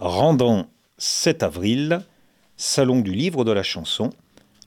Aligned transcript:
rendant 0.00 0.66
7 0.98 1.42
avril, 1.42 2.00
Salon 2.56 3.00
du 3.00 3.12
livre 3.12 3.44
de 3.44 3.52
la 3.52 3.62
chanson, 3.62 4.10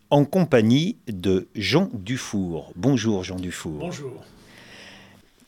en 0.09 0.25
compagnie 0.25 0.98
de 1.08 1.48
Jean 1.56 1.90
Dufour. 1.94 2.71
Bonjour 2.75 3.23
Jean 3.23 3.35
Dufour. 3.35 3.79
Bonjour. 3.79 4.23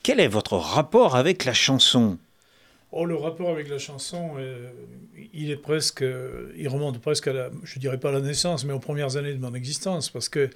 Quel 0.04 0.20
est 0.20 0.28
votre 0.28 0.58
rapport 0.58 1.16
avec 1.16 1.46
la 1.46 1.54
chanson? 1.54 2.18
Oh, 2.92 3.06
le 3.06 3.16
rapport 3.16 3.50
avec 3.50 3.70
la 3.70 3.78
chanson, 3.78 4.34
euh, 4.38 4.72
il 5.34 5.52
est 5.52 5.58
presque, 5.58 6.04
il 6.56 6.68
remonte 6.68 7.00
presque 7.00 7.28
à 7.28 7.34
la, 7.34 7.50
je 7.64 7.80
dirais 7.80 8.00
pas 8.00 8.10
à 8.10 8.14
la 8.14 8.22
naissance, 8.22 8.66
mais 8.66 8.74
aux 8.74 8.80
premières 8.80 9.18
années 9.18 9.34
de 9.34 9.40
mon 9.40 9.54
existence, 9.54 10.10
parce 10.10 10.30
que 10.30 10.50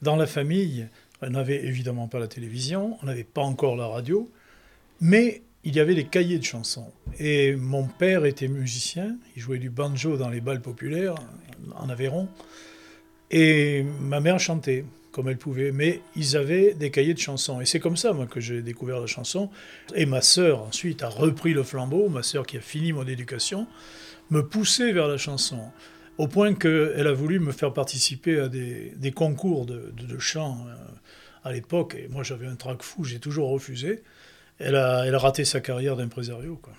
dans 0.00 0.16
la 0.16 0.26
famille, 0.26 0.88
on 1.20 1.30
n'avait 1.30 1.64
évidemment 1.64 2.08
pas 2.08 2.18
la 2.18 2.28
télévision, 2.28 2.98
on 3.02 3.06
n'avait 3.06 3.24
pas 3.24 3.42
encore 3.42 3.76
la 3.76 3.86
radio, 3.86 4.30
mais 5.00 5.42
il 5.64 5.76
y 5.76 5.80
avait 5.80 5.94
des 5.94 6.04
cahiers 6.04 6.38
de 6.38 6.44
chansons. 6.44 6.92
Et 7.18 7.54
mon 7.54 7.86
père 7.86 8.24
était 8.24 8.48
musicien, 8.48 9.16
il 9.36 9.42
jouait 9.42 9.58
du 9.58 9.70
banjo 9.70 10.16
dans 10.16 10.28
les 10.28 10.40
balles 10.40 10.62
populaires 10.62 11.14
en 11.76 11.88
Aveyron, 11.88 12.28
et 13.30 13.84
ma 14.00 14.20
mère 14.20 14.38
chantait 14.38 14.84
comme 15.12 15.28
elle 15.28 15.36
pouvait, 15.36 15.72
mais 15.72 16.00
ils 16.16 16.36
avaient 16.36 16.74
des 16.74 16.90
cahiers 16.90 17.14
de 17.14 17.18
chansons. 17.18 17.60
Et 17.60 17.66
c'est 17.66 17.80
comme 17.80 17.96
ça, 17.96 18.12
moi, 18.12 18.26
que 18.26 18.40
j'ai 18.40 18.62
découvert 18.62 18.98
la 18.98 19.06
chanson. 19.06 19.50
Et 19.94 20.06
ma 20.06 20.22
sœur, 20.22 20.62
ensuite, 20.62 21.02
a 21.02 21.08
repris 21.08 21.52
le 21.52 21.62
flambeau, 21.62 22.08
ma 22.08 22.22
sœur 22.22 22.46
qui 22.46 22.56
a 22.56 22.60
fini 22.60 22.92
mon 22.92 23.06
éducation, 23.06 23.66
me 24.30 24.40
poussait 24.40 24.92
vers 24.92 25.08
la 25.08 25.18
chanson, 25.18 25.60
au 26.16 26.28
point 26.28 26.54
qu'elle 26.54 27.06
a 27.06 27.12
voulu 27.12 27.40
me 27.40 27.52
faire 27.52 27.74
participer 27.74 28.40
à 28.40 28.48
des, 28.48 29.12
concours 29.14 29.66
de, 29.66 30.18
chant 30.18 30.66
euh, 30.66 30.74
à 31.44 31.52
l'époque. 31.52 31.94
Et 31.94 32.08
moi, 32.08 32.22
j'avais 32.22 32.46
un 32.46 32.56
trac 32.56 32.82
fou, 32.82 33.04
j'ai 33.04 33.18
toujours 33.18 33.50
refusé. 33.50 34.02
Elle 34.62 34.76
a, 34.76 35.04
elle 35.06 35.14
a 35.14 35.18
raté 35.18 35.44
sa 35.44 35.60
carrière 35.60 35.96
d'impresario, 35.96 36.56
quoi. 36.62 36.72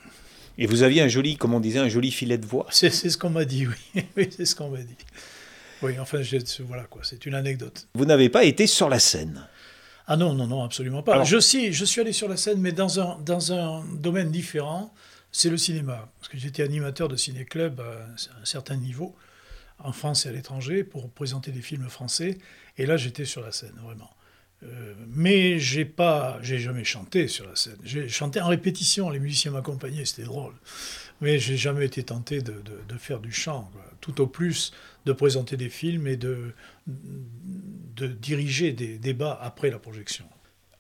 Et 0.58 0.68
vous 0.68 0.84
aviez 0.84 1.02
un 1.02 1.08
joli, 1.08 1.36
comme 1.36 1.54
on 1.54 1.60
disait, 1.60 1.80
un 1.80 1.90
joli 1.90 2.12
filet 2.12 2.38
de 2.38 2.46
voix. 2.46 2.68
C'est 2.70 2.92
ce 2.92 3.18
qu'on 3.18 3.30
m'a 3.30 3.46
dit, 3.46 3.68
oui. 3.68 4.04
oui 4.18 4.30
c'est 4.36 4.46
ce 4.46 4.56
qu'on 4.56 4.70
m'a 4.70 4.82
dit. 4.82 4.96
Oui, 5.82 6.00
enfin, 6.00 6.22
voilà 6.66 6.84
quoi, 6.84 7.02
c'est 7.04 7.26
une 7.26 7.36
anecdote. 7.36 7.88
Vous 7.94 8.06
n'avez 8.06 8.30
pas 8.30 8.46
été 8.46 8.68
sur 8.68 8.88
la 8.88 9.00
scène 9.00 9.48
Ah 10.08 10.16
non, 10.16 10.34
non, 10.34 10.48
non, 10.48 10.64
absolument 10.64 11.04
pas. 11.04 11.24
je, 11.24 11.38
suis, 11.38 11.74
je 11.74 11.84
suis 11.84 12.00
allé 12.00 12.14
sur 12.14 12.30
la 12.30 12.38
scène, 12.38 12.60
mais 12.60 12.72
dans 12.72 13.00
un, 13.00 13.20
dans 13.20 13.52
un 13.52 13.84
domaine 13.96 14.32
différent, 14.32 14.94
c'est 15.32 15.50
le 15.50 15.58
cinéma. 15.58 16.10
Parce 16.20 16.30
que 16.30 16.38
j'étais 16.38 16.64
animateur 16.64 17.10
de 17.10 17.18
ciné-club 17.18 17.82
à 17.82 18.06
un 18.42 18.46
certain 18.46 18.78
niveau, 18.78 19.16
en 19.80 19.92
France 19.92 20.26
et 20.26 20.30
à 20.30 20.32
l'étranger, 20.32 20.84
pour 20.84 21.10
présenter 21.10 21.52
des 21.52 21.62
films 21.62 21.90
français. 21.90 22.38
Et 22.78 22.86
là, 22.86 22.96
j'étais 22.96 23.26
sur 23.26 23.42
la 23.42 23.52
scène, 23.52 23.76
vraiment. 23.84 24.10
Euh, 24.64 24.94
mais 25.10 25.60
j'ai 25.60 25.86
pas, 25.86 26.40
j'ai 26.42 26.60
jamais 26.60 26.84
chanté 26.84 27.28
sur 27.28 27.48
la 27.48 27.56
scène. 27.56 27.78
J'ai 27.84 28.08
chanté 28.08 28.42
en 28.42 28.48
répétition, 28.48 29.10
les 29.10 29.20
musiciens 29.20 29.52
m'accompagnaient, 29.52 30.06
c'était 30.06 30.24
drôle. 30.24 30.54
Mais 31.22 31.40
j'ai 31.40 31.58
jamais 31.58 31.86
été 31.86 32.04
tenté 32.04 32.42
de, 32.42 32.62
de, 32.88 32.98
faire 32.98 33.20
du 33.20 33.32
chant. 33.32 33.70
Tout 34.02 34.20
au 34.20 34.28
plus 34.28 34.74
de 35.06 35.14
présenter 35.14 35.56
des 35.56 35.70
films 35.70 36.08
et 36.08 36.18
de, 36.18 36.54
de 36.88 38.08
diriger 38.08 38.74
des 38.74 38.98
débats 38.98 39.40
après 39.42 39.70
la 39.70 39.80
projection. 39.80 40.26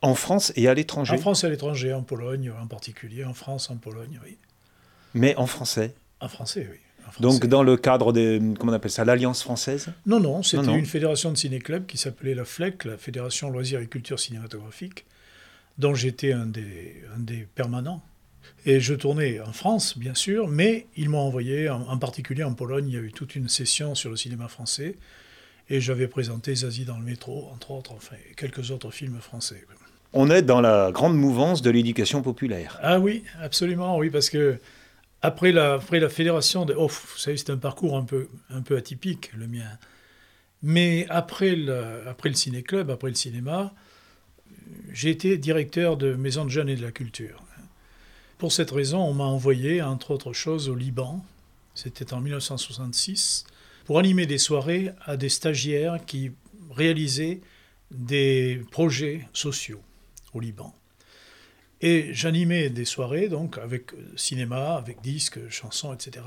En 0.02 0.16
France 0.16 0.52
et 0.58 0.68
à 0.68 0.74
l'étranger 0.74 1.14
En 1.14 1.18
France 1.18 1.44
et 1.44 1.48
à 1.48 1.50
l'étranger, 1.50 1.94
en 1.94 2.04
Pologne 2.04 2.52
en 2.52 2.68
particulier, 2.68 3.24
en 3.24 3.34
France, 3.34 3.70
en 3.70 3.78
Pologne, 3.78 4.20
oui. 4.26 4.38
Mais 5.14 5.36
en 5.38 5.48
français 5.48 5.94
En 6.20 6.28
français, 6.28 6.68
oui. 6.70 6.80
Donc 7.20 7.46
dans 7.46 7.64
le 7.64 7.78
cadre 7.78 8.14
de, 8.14 8.40
comment 8.60 8.72
on 8.72 8.76
appelle 8.76 8.92
ça, 8.92 9.06
l'Alliance 9.06 9.44
française? 9.44 9.90
Non, 10.06 10.20
non, 10.20 10.44
c'était 10.44 10.78
une 10.78 10.86
fédération 10.86 11.32
de 11.32 11.38
ciné-club 11.38 11.86
qui 11.86 11.98
s'appelait 11.98 12.34
la 12.34 12.46
FLEC, 12.46 12.86
la 12.86 12.98
Fédération 12.98 13.50
Loisirs 13.50 13.80
et 13.80 13.88
Culture 13.88 14.20
Cinématographique, 14.20 15.06
dont 15.78 15.94
j'étais 15.94 16.34
un 16.34 16.46
des, 16.46 17.04
un 17.16 17.20
des 17.20 17.48
permanents. 17.56 18.02
Et 18.66 18.80
je 18.80 18.94
tournais 18.94 19.40
en 19.40 19.54
France, 19.54 19.98
bien 19.98 20.16
sûr, 20.16 20.48
mais 20.48 20.88
ils 20.96 21.10
m'ont 21.10 21.20
envoyé, 21.20 21.70
en, 21.70 21.98
particulier 21.98 22.44
en 22.44 22.54
Pologne, 22.54 22.88
il 22.88 22.94
y 22.94 22.98
a 22.98 23.02
eu 23.02 23.12
toute 23.12 23.36
une 23.36 23.50
session 23.50 23.96
sur 23.96 24.10
le 24.10 24.16
cinéma 24.16 24.48
français, 24.48 24.98
et 25.70 25.82
j'avais 25.82 26.08
présenté 26.08 26.56
Zazie 26.56 26.86
dans 26.86 26.98
le 26.98 27.04
métro, 27.04 27.50
entre 27.54 27.72
autres, 27.72 27.94
enfin, 27.94 28.16
quelques 28.36 28.72
autres 28.72 28.92
films 28.92 29.20
français. 29.20 29.66
On 30.14 30.30
est 30.30 30.44
dans 30.44 30.62
la 30.62 30.92
grande 30.92 31.18
mouvance 31.18 31.62
de 31.62 31.72
l'éducation 31.72 32.22
populaire. 32.22 32.80
Ah 32.82 33.00
oui, 33.00 33.24
absolument, 33.42 33.98
oui, 33.98 34.10
parce 34.10 34.30
que 34.30 34.60
après 35.24 35.54
la, 35.54 35.80
fédération, 35.80 36.66
de, 36.66 36.74
oh, 36.78 36.88
vous 36.88 37.18
savez, 37.18 37.38
c'est 37.38 37.50
un 37.50 37.58
parcours 37.58 37.98
un 37.98 38.04
peu, 38.04 38.28
atypique, 38.76 39.32
le 39.34 39.48
mien. 39.48 39.80
Mais 40.62 41.08
après 41.10 41.56
le, 41.56 42.06
après 42.08 42.34
ciné-club, 42.34 42.92
après 42.92 43.08
le 43.08 43.16
cinéma, 43.16 43.74
j'ai 44.92 45.10
été 45.10 45.38
directeur 45.38 45.96
de 45.96 46.14
maison 46.14 46.44
de 46.44 46.50
jeunes 46.50 46.68
et 46.68 46.76
de 46.76 46.82
la 46.82 46.92
culture. 46.92 47.42
Pour 48.38 48.52
cette 48.52 48.72
raison, 48.72 49.00
on 49.00 49.14
m'a 49.14 49.24
envoyé, 49.24 49.82
entre 49.82 50.12
autres 50.12 50.34
choses, 50.34 50.68
au 50.68 50.76
Liban, 50.76 51.24
c'était 51.74 52.14
en 52.14 52.20
1966, 52.20 53.46
pour 53.86 54.00
animer 54.00 54.26
des 54.26 54.38
soirées 54.38 54.92
à 55.06 55.16
des 55.16 55.30
stagiaires 55.30 56.04
qui 56.06 56.32
réalisaient 56.72 57.40
des 57.92 58.62
projets 58.72 59.26
sociaux 59.32 59.82
au 60.34 60.42
Liban. 60.42 60.76
Et 61.86 62.14
j'animais 62.14 62.70
des 62.70 62.86
soirées, 62.86 63.28
donc, 63.28 63.58
avec 63.58 63.92
cinéma, 64.16 64.76
avec 64.76 65.02
disques, 65.02 65.50
chansons, 65.50 65.94
etc. 65.94 66.22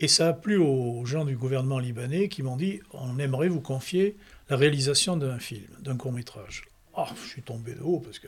Et 0.00 0.08
ça 0.08 0.26
a 0.26 0.32
plu 0.32 0.56
aux 0.56 1.04
gens 1.04 1.24
du 1.24 1.36
gouvernement 1.36 1.78
libanais 1.78 2.28
qui 2.28 2.42
m'ont 2.42 2.56
dit 2.56 2.80
on 2.92 3.20
aimerait 3.20 3.46
vous 3.46 3.60
confier 3.60 4.16
la 4.50 4.56
réalisation 4.56 5.16
d'un 5.16 5.38
film, 5.38 5.68
d'un 5.78 5.96
court 5.96 6.10
métrage. 6.10 6.64
Oh, 6.96 7.04
je 7.22 7.28
suis 7.28 7.42
tombé 7.42 7.74
de 7.74 7.82
haut 7.82 8.00
parce 8.00 8.18
que 8.18 8.26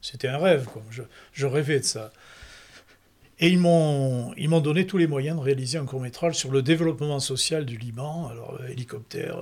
c'était 0.00 0.28
un 0.28 0.38
rêve, 0.38 0.66
quoi. 0.66 0.80
Je, 1.32 1.46
rêvais 1.46 1.80
de 1.80 1.84
ça. 1.84 2.12
Et 3.40 3.48
ils 3.48 3.58
m'ont, 3.58 4.32
ils 4.36 4.48
m'ont 4.48 4.60
donné 4.60 4.86
tous 4.86 4.96
les 4.96 5.08
moyens 5.08 5.38
de 5.38 5.42
réaliser 5.42 5.76
un 5.76 5.86
court 5.86 6.00
métrage 6.00 6.36
sur 6.36 6.52
le 6.52 6.62
développement 6.62 7.18
social 7.18 7.66
du 7.66 7.78
Liban, 7.78 8.28
alors 8.28 8.60
euh, 8.60 8.68
hélicoptère, 8.68 9.38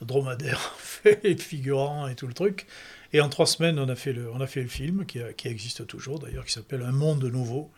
euh, 0.00 0.04
dromadaire, 0.04 0.76
figurant 1.38 2.08
et 2.08 2.14
tout 2.14 2.26
le 2.26 2.34
truc. 2.34 2.66
Et 3.12 3.20
en 3.20 3.28
trois 3.28 3.46
semaines, 3.46 3.78
on 3.78 3.88
a 3.88 3.96
fait 3.96 4.12
le, 4.12 4.30
on 4.30 4.40
a 4.40 4.46
fait 4.46 4.62
le 4.62 4.68
film, 4.68 5.04
qui, 5.04 5.20
existe 5.44 5.86
toujours 5.86 6.18
d'ailleurs, 6.18 6.44
qui 6.44 6.52
s'appelle 6.52 6.82
Un 6.82 6.92
monde 6.92 7.24
nouveau, 7.24 7.70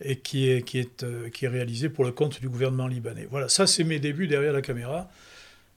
et 0.00 0.18
qui 0.18 0.48
est, 0.48 0.62
qui, 0.62 0.78
est, 0.78 1.02
euh, 1.02 1.30
qui 1.30 1.44
est 1.44 1.48
réalisé 1.48 1.88
pour 1.88 2.04
le 2.04 2.12
compte 2.12 2.40
du 2.40 2.48
gouvernement 2.48 2.88
libanais. 2.88 3.26
Voilà, 3.30 3.48
ça 3.48 3.66
c'est 3.66 3.84
mes 3.84 3.98
débuts 3.98 4.26
derrière 4.26 4.52
la 4.52 4.62
caméra. 4.62 5.10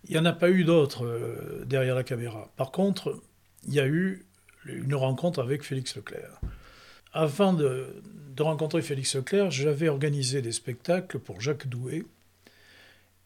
Il 0.07 0.11
n'y 0.11 0.19
en 0.19 0.25
a 0.25 0.33
pas 0.33 0.51
eu 0.51 0.63
d'autres 0.63 1.63
derrière 1.65 1.95
la 1.95 2.03
caméra. 2.03 2.51
Par 2.57 2.69
contre, 2.69 3.19
il 3.67 3.73
y 3.73 3.79
a 3.79 3.87
eu 3.87 4.23
une 4.65 4.95
rencontre 4.95 5.41
avec 5.41 5.63
Félix 5.63 5.95
Leclerc. 5.95 6.39
Avant 7.13 7.53
de, 7.53 7.87
rencontrer 8.39 8.81
Félix 8.81 9.15
Leclerc, 9.15 9.51
j'avais 9.51 9.87
organisé 9.87 10.41
des 10.41 10.51
spectacles 10.51 11.19
pour 11.19 11.39
Jacques 11.39 11.67
Doué 11.67 12.05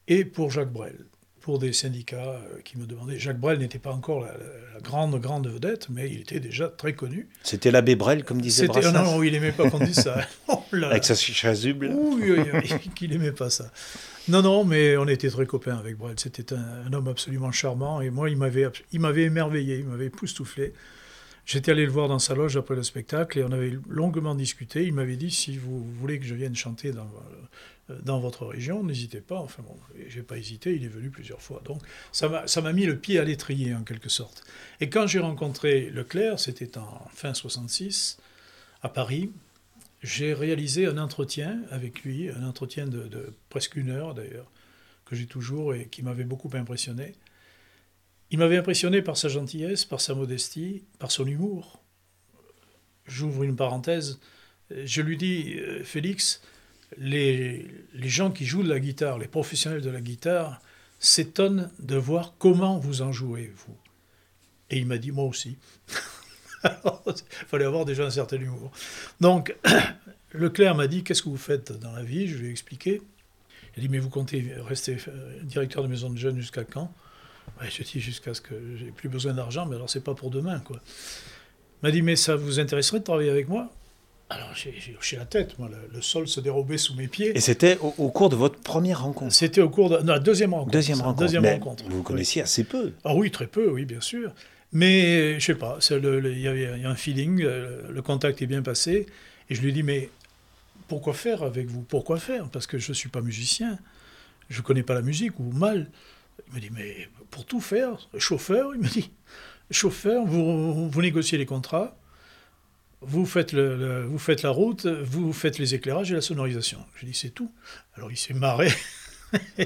et 0.08 0.26
pour 0.26 0.52
Jacques 0.52 0.72
Brel, 0.72 1.06
pour 1.42 1.60
des 1.60 1.74
syndicats 1.74 2.18
euh, 2.18 2.62
qui 2.64 2.78
me 2.78 2.86
demandaient. 2.86 3.20
Jacques 3.20 3.40
Brel 3.40 3.60
n'était 3.60 3.80
pas 3.80 3.92
encore 3.92 4.22
la, 4.22 4.34
grande, 4.82 5.20
grande 5.20 5.48
vedette, 5.48 5.88
mais 5.90 6.10
il 6.10 6.22
était 6.22 6.40
déjà 6.40 6.68
très 6.68 6.94
connu. 6.94 7.28
C'était 7.44 7.72
l'abbé 7.72 7.96
Brel, 7.96 8.24
comme 8.24 8.42
disait 8.42 8.68
Brassens 8.68 8.92
Non, 8.92 9.04
non, 9.04 9.24
il 9.24 9.32
n'aimait 9.32 9.52
pas 9.52 9.70
qu'on 9.70 9.80
dise 9.80 10.00
ça. 10.02 10.28
Oh 10.48 10.64
avec 10.84 11.04
sa 11.04 11.16
chasuble 11.16 11.92
Oui, 11.92 12.32
oui, 12.32 12.44
oui, 12.54 12.90
qu'il 12.96 13.12
n'aimait 13.12 13.32
pas 13.32 13.50
ça. 13.50 13.72
Non, 14.28 14.42
non, 14.42 14.64
mais 14.64 14.98
on 14.98 15.08
était 15.08 15.30
très 15.30 15.46
copains 15.46 15.78
avec 15.78 15.98
Brel. 15.98 16.16
C'était 16.18 16.54
un, 16.54 16.88
un, 16.88 16.94
homme 16.94 17.08
absolument 17.08 17.52
charmant, 17.52 18.02
et 18.02 18.10
moi, 18.10 18.30
il 18.30 18.38
m'avait 18.38 18.70
émerveillé, 19.26 19.80
il 19.80 19.86
m'avait 19.86 20.06
époustouflé. 20.06 20.74
J'étais 21.50 21.72
allé 21.72 21.84
le 21.84 21.92
voir 21.92 22.08
dans 22.08 22.20
sa 22.20 22.36
loge 22.36 22.58
après 22.58 22.76
le 22.76 22.84
spectacle 22.84 23.40
et 23.40 23.44
on 23.44 23.52
avait 23.52 23.74
longuement 23.90 24.36
discuté. 24.36 24.86
Il 24.86 24.94
m'avait 24.94 25.16
dit 25.16 25.32
si 25.32 25.58
vous 25.58 25.84
voulez 25.84 26.20
que 26.20 26.26
je 26.26 26.36
vienne 26.36 26.56
chanter 26.56 26.92
dans, 26.92 27.02
euh, 27.02 27.36
dans 28.04 28.20
votre 28.20 28.46
région, 28.46 28.84
n'hésitez 28.84 29.22
pas. 29.22 29.40
Enfin 29.40 29.64
bon, 29.64 29.78
j'ai 30.08 30.22
pas 30.22 30.38
hésité, 30.38 30.76
il 30.76 30.84
est 30.84 30.90
venu 30.90 31.10
plusieurs 31.10 31.42
fois. 31.42 31.62
Donc 31.66 31.82
ça 32.12 32.30
m'a 32.62 32.74
mis 32.74 32.86
le 32.86 32.98
pied 32.98 33.20
à 33.20 33.24
l'étrier 33.24 33.74
en 33.74 33.84
quelque 33.84 34.10
sorte. 34.10 34.44
Et 34.80 34.90
quand 34.90 35.08
j'ai 35.08 35.20
rencontré 35.20 35.90
Leclerc, 35.90 36.40
c'était 36.40 36.78
en 36.78 37.08
fin 37.14 37.34
66, 37.34 38.18
à 38.82 38.90
Paris, 38.90 39.32
j'ai 40.02 40.34
réalisé 40.34 40.86
un 40.86 40.98
entretien 40.98 41.62
avec 41.72 42.04
lui, 42.04 42.30
un 42.30 42.44
entretien 42.44 42.88
de, 42.88 43.04
de 43.04 43.34
presque 43.50 43.76
une 43.76 43.90
heure 43.90 44.14
d'ailleurs, 44.14 44.50
que 45.06 45.16
j'ai 45.16 45.26
toujours 45.26 45.74
et 45.74 45.88
qui 45.88 46.04
m'avait 46.04 46.24
beaucoup 46.24 46.50
impressionné. 46.54 47.14
Il 48.32 48.38
m'avait 48.38 48.58
impressionné 48.58 49.02
par 49.02 49.18
sa 49.18 49.28
gentillesse, 49.28 49.86
par 49.86 50.02
sa 50.02 50.14
modestie, 50.14 50.84
par 51.00 51.12
son 51.12 51.26
humour. 51.26 51.82
J'ouvre 53.06 53.44
une 53.44 53.56
parenthèse. 53.56 54.20
Je 54.70 55.02
lui 55.02 55.18
dis, 55.18 55.56
euh, 55.58 55.84
Félix, 55.84 56.42
les, 56.98 57.68
gens 57.96 58.32
qui 58.32 58.46
jouent 58.46 58.64
de 58.64 58.70
la 58.70 58.80
guitare, 58.80 59.18
les 59.18 59.28
professionnels 59.28 59.82
de 59.82 59.90
la 59.90 60.02
guitare, 60.02 60.62
s'étonnent 61.00 61.70
de 61.80 61.96
voir 61.96 62.34
comment 62.38 62.78
vous 62.78 63.02
en 63.02 63.12
jouez, 63.12 63.54
vous. 63.56 63.78
Et 64.70 64.78
il 64.78 64.86
m'a 64.86 64.98
dit, 64.98 65.12
moi 65.12 65.26
aussi. 65.26 65.58
Il 66.64 66.70
fallait 67.48 67.66
avoir 67.66 67.86
déjà 67.86 68.06
un 68.06 68.10
certain 68.10 68.38
humour. 68.38 68.72
Donc, 69.22 69.56
Leclerc 70.34 70.76
m'a 70.76 70.88
dit, 70.88 71.04
qu'est-ce 71.04 71.24
que 71.24 71.30
vous 71.30 71.38
faites 71.38 71.72
dans 71.72 71.94
la 71.94 72.04
vie? 72.04 72.28
Je 72.28 72.38
lui 72.38 72.48
ai 72.48 72.52
expliqué. 72.52 73.02
Il 73.76 73.80
a 73.80 73.82
dit, 73.82 73.90
mais 73.90 74.00
vous 74.00 74.10
comptez 74.10 74.54
rester 74.58 74.98
directeur 75.44 75.84
de 75.84 75.88
maison 75.88 76.10
de 76.10 76.18
jeunes 76.18 76.40
jusqu'à 76.40 76.64
quand? 76.64 76.94
Je 77.62 77.84
dis 77.84 78.00
jusqu'à 78.00 78.34
ce 78.34 78.42
que 78.42 78.76
j'ai 78.76 78.92
plus 78.92 79.10
besoin 79.10 79.34
d'argent, 79.34 79.66
mais 79.66 79.76
alors 79.76 79.90
c'est 79.90 80.04
pas 80.04 80.14
pour 80.14 80.30
demain, 80.30 80.60
quoi. 80.60 80.80
Il 81.82 81.88
m'a 81.88 81.92
dit, 81.92 82.02
mais 82.02 82.16
ça 82.16 82.36
vous 82.36 82.60
intéresserait 82.60 83.00
de 83.00 83.06
travailler 83.06 83.30
avec 83.30 83.48
moi? 83.48 83.72
Alors 84.30 84.54
j'ai 84.54 84.96
hoché 84.98 85.18
la 85.18 85.26
tête, 85.26 85.58
moi, 85.58 85.70
le, 85.92 86.02
sol 86.02 86.28
se 86.28 86.40
dérobait 86.40 86.78
sous 86.78 86.94
mes 86.94 87.08
pieds. 87.08 87.36
Et 87.36 87.40
c'était 87.40 87.80
au, 87.82 88.10
cours 88.10 88.30
de 88.30 88.36
votre 88.36 88.60
première 88.60 89.04
rencontre 89.04 89.34
C'était 89.34 89.62
au 89.62 89.70
cours 89.70 89.90
de 89.90 89.98
non, 89.98 90.14
la 90.14 90.20
deuxième 90.20 90.54
rencontre. 90.54 90.72
Deuxième 90.72 91.02
rencontre. 91.02 91.20
Deuxième 91.22 91.46
rencontre. 91.46 91.84
Vous 91.90 92.04
connaissiez 92.04 92.44
assez 92.44 92.64
peu. 92.64 92.94
Ah 93.04 93.16
oui, 93.16 93.32
très 93.32 93.48
peu, 93.48 93.72
oui, 93.72 93.86
bien 93.86 94.02
sûr. 94.02 94.32
Mais 94.72 95.40
je 95.40 95.46
sais 95.46 95.56
pas, 95.56 95.80
il 95.90 96.40
y, 96.40 96.48
avait 96.48 96.86
un 96.86 96.96
feeling, 96.96 97.42
le 97.42 98.02
contact 98.04 98.42
est 98.44 98.46
bien 98.46 98.62
passé. 98.62 99.08
Et 99.50 99.56
je 99.56 99.62
lui 99.62 99.74
dis, 99.74 99.82
mais 99.82 100.12
pourquoi 100.88 101.14
faire 101.14 101.42
avec 101.42 101.68
vous? 101.68 101.82
Pourquoi 101.82 102.20
faire? 102.20 102.50
Parce 102.50 102.68
que 102.68 102.78
je 102.78 102.90
ne 102.90 102.94
suis 102.94 103.10
pas 103.10 103.22
musicien, 103.22 103.80
je 104.50 104.60
ne 104.60 104.64
connais 104.64 104.84
pas 104.84 104.94
la 104.94 105.02
musique, 105.02 105.40
ou 105.40 105.52
mal. 105.52 105.90
Il 106.48 106.56
me 106.56 106.60
dit, 106.60 106.70
mais 106.72 107.10
pour 107.32 107.46
tout 107.46 107.62
faire, 107.62 108.10
chauffeur, 108.18 108.76
il 108.76 108.82
me 108.82 108.88
dit, 108.88 109.12
chauffeur, 109.72 110.24
vous, 110.26 110.90
vous 110.90 111.02
négociez 111.02 111.40
les 111.40 111.48
contrats, 111.48 111.98
vous 113.02 113.26
faites, 113.26 113.54
le, 113.54 114.06
vous 114.06 114.20
faites 114.20 114.44
la 114.44 114.50
route, 114.50 114.86
vous 114.86 115.32
faites 115.32 115.58
les 115.58 115.74
éclairages 115.74 116.12
et 116.12 116.16
la 116.16 116.22
sonorisation. 116.22 116.80
Je 116.96 117.06
dis, 117.06 117.14
c'est 117.14 117.30
tout. 117.30 117.52
Alors 117.96 118.12
il 118.12 118.18
s'est 118.18 118.34
marré. 118.34 118.70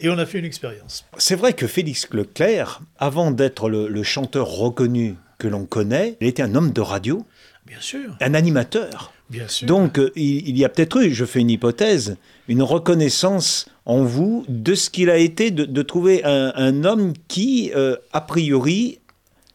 et 0.00 0.08
on 0.08 0.18
a 0.18 0.26
fait 0.26 0.38
une 0.38 0.44
expérience. 0.44 1.04
C'est 1.16 1.36
vrai 1.36 1.54
que 1.54 1.66
Félix 1.66 2.08
Leclerc, 2.10 2.80
avant 2.98 3.30
d'être 3.30 3.70
le, 3.70 4.02
chanteur 4.02 4.48
reconnu 4.48 5.16
que 5.38 5.48
l'on 5.48 5.64
connaît, 5.64 6.16
il 6.20 6.26
était 6.26 6.42
un 6.42 6.54
homme 6.54 6.72
de 6.72 6.80
radio. 6.80 7.26
Bien 7.66 7.80
sûr. 7.80 8.16
Un 8.20 8.34
animateur. 8.34 9.12
Bien 9.30 9.48
sûr. 9.48 9.66
Donc 9.66 9.98
euh, 9.98 10.12
il, 10.14 10.56
y 10.56 10.64
a 10.64 10.68
peut-être 10.68 11.02
eu, 11.02 11.12
je 11.12 11.24
fais 11.24 11.40
une 11.40 11.50
hypothèse, 11.50 12.16
une 12.46 12.62
reconnaissance 12.62 13.68
en 13.84 14.04
vous 14.04 14.44
de 14.48 14.74
ce 14.74 14.88
qu'il 14.88 15.10
a 15.10 15.16
été 15.16 15.50
de, 15.50 15.82
trouver 15.82 16.22
un, 16.24 16.84
homme 16.84 17.12
qui, 17.26 17.72
euh, 17.74 17.96
a 18.12 18.20
priori, 18.20 19.00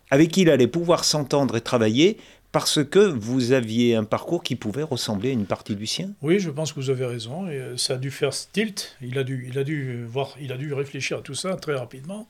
avec 0.10 0.32
qui 0.32 0.42
il 0.42 0.50
allait 0.50 0.68
pouvoir 0.68 1.06
s'entendre 1.06 1.56
et 1.56 1.62
travailler, 1.62 2.18
parce 2.52 2.84
que 2.84 3.00
vous 3.00 3.54
aviez 3.54 3.96
un 3.96 4.04
parcours 4.04 4.44
qui 4.44 4.56
pouvait 4.56 4.84
ressembler 4.84 5.30
à 5.30 5.34
une 5.34 5.46
partie 5.46 5.76
du 5.76 5.88
sien 5.88 6.12
Oui, 6.22 6.40
je 6.40 6.50
pense 6.50 6.74
que 6.74 6.80
vous 6.80 6.90
avez 6.90 7.06
raison. 7.06 7.48
Et 7.48 7.60
euh, 7.60 7.78
ça 7.78 7.94
a 7.94 7.98
dû 7.98 8.12
faire 8.12 8.32
tilt. 8.32 8.98
Il 9.02 9.18
a 9.18 9.24
dû, 9.24 9.48
il 9.50 9.58
a 9.58 9.64
dû 9.64 10.04
voir, 10.06 10.36
il 10.42 10.52
a 10.52 10.58
dû 10.58 10.74
réfléchir 10.74 11.20
à 11.20 11.22
tout 11.22 11.36
ça 11.36 11.56
très 11.56 11.76
rapidement. 11.76 12.30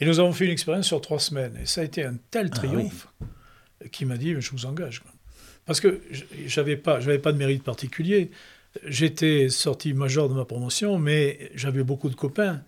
Et 0.00 0.06
nous 0.06 0.20
avons 0.20 0.32
fait 0.32 0.46
une 0.46 0.50
expérience 0.50 0.86
sur 0.86 1.00
trois 1.00 1.18
semaines. 1.18 1.58
Et 1.62 1.66
ça 1.66 1.82
a 1.82 1.84
été 1.84 2.02
un 2.02 2.16
tel 2.30 2.48
ah 2.50 2.54
triomphe 2.54 3.08
qui 3.90 4.04
m'a 4.04 4.16
dit, 4.16 4.34
je 4.38 4.50
vous 4.50 4.64
engage. 4.64 5.02
Parce 5.66 5.80
que 5.80 6.00
j'avais 6.46 6.76
pas, 6.76 7.00
j'avais 7.00 7.18
pas 7.18 7.32
de 7.32 7.38
mérite 7.38 7.62
particulier. 7.62 8.30
J'étais 8.86 9.48
sorti 9.48 9.92
major 9.92 10.28
de 10.28 10.34
ma 10.34 10.44
promotion, 10.44 10.98
mais 10.98 11.50
j'avais 11.54 11.84
beaucoup 11.84 12.08
de 12.08 12.14
copains. 12.14 12.62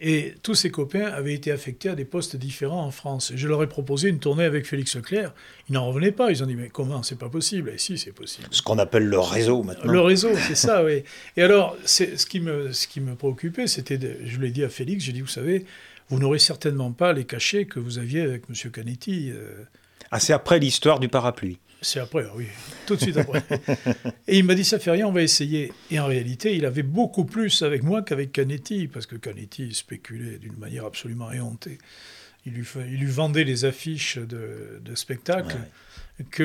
Et 0.00 0.34
tous 0.42 0.54
ces 0.54 0.70
copains 0.70 1.06
avaient 1.06 1.34
été 1.34 1.50
affectés 1.50 1.88
à 1.88 1.94
des 1.96 2.04
postes 2.04 2.36
différents 2.36 2.84
en 2.84 2.92
France. 2.92 3.32
Je 3.34 3.48
leur 3.48 3.62
ai 3.62 3.66
proposé 3.66 4.08
une 4.08 4.20
tournée 4.20 4.44
avec 4.44 4.66
Félix 4.66 4.94
Leclerc. 4.94 5.34
Ils 5.68 5.72
n'en 5.72 5.86
revenaient 5.86 6.12
pas. 6.12 6.30
Ils 6.30 6.42
ont 6.42 6.46
dit 6.46 6.54
Mais 6.54 6.68
comment? 6.68 7.02
C'est 7.02 7.18
pas 7.18 7.28
possible. 7.28 7.70
Et 7.70 7.78
si, 7.78 7.98
c'est 7.98 8.12
possible. 8.12 8.46
Ce 8.52 8.62
qu'on 8.62 8.78
appelle 8.78 9.06
le 9.06 9.18
réseau 9.18 9.64
maintenant. 9.64 9.90
Le 9.90 10.00
réseau, 10.00 10.30
c'est 10.46 10.54
ça, 10.54 10.84
oui. 10.84 11.02
Et 11.36 11.42
alors, 11.42 11.76
ce 11.84 12.04
qui, 12.26 12.38
me, 12.40 12.72
ce 12.72 12.86
qui 12.86 13.00
me 13.00 13.16
préoccupait, 13.16 13.66
c'était. 13.66 13.98
Je 14.24 14.40
l'ai 14.40 14.50
dit 14.50 14.62
à 14.62 14.68
Félix 14.68 15.04
j'ai 15.04 15.12
dit 15.12 15.20
Vous 15.20 15.26
savez, 15.26 15.64
vous 16.10 16.18
n'aurez 16.18 16.38
certainement 16.38 16.92
pas 16.92 17.12
les 17.12 17.24
cachets 17.24 17.64
que 17.64 17.80
vous 17.80 17.98
aviez 17.98 18.22
avec 18.22 18.44
M. 18.48 18.70
Canetti. 18.70 19.30
Euh. 19.30 19.64
Ah, 20.10 20.20
c'est 20.20 20.32
après 20.32 20.60
l'histoire 20.60 21.00
du 21.00 21.08
parapluie. 21.08 21.58
C'est 21.80 22.00
après, 22.00 22.26
oui, 22.34 22.46
tout 22.86 22.96
de 22.96 23.00
suite 23.00 23.16
après. 23.16 23.42
et 24.26 24.38
il 24.38 24.44
m'a 24.44 24.54
dit, 24.54 24.64
ça 24.64 24.78
fait 24.78 24.90
rien, 24.90 25.06
on 25.06 25.12
va 25.12 25.22
essayer. 25.22 25.72
Et 25.90 26.00
en 26.00 26.06
réalité, 26.06 26.56
il 26.56 26.64
avait 26.64 26.82
beaucoup 26.82 27.24
plus 27.24 27.62
avec 27.62 27.84
moi 27.84 28.02
qu'avec 28.02 28.32
Canetti, 28.32 28.88
parce 28.88 29.06
que 29.06 29.14
Canetti 29.14 29.72
spéculait 29.74 30.38
d'une 30.38 30.56
manière 30.56 30.84
absolument 30.84 31.30
éhontée. 31.30 31.78
Il 32.46 32.54
lui, 32.54 32.66
il 32.90 32.98
lui 32.98 33.10
vendait 33.10 33.44
les 33.44 33.64
affiches 33.64 34.18
de, 34.18 34.80
de 34.82 34.94
spectacles 34.94 35.58
que 36.30 36.42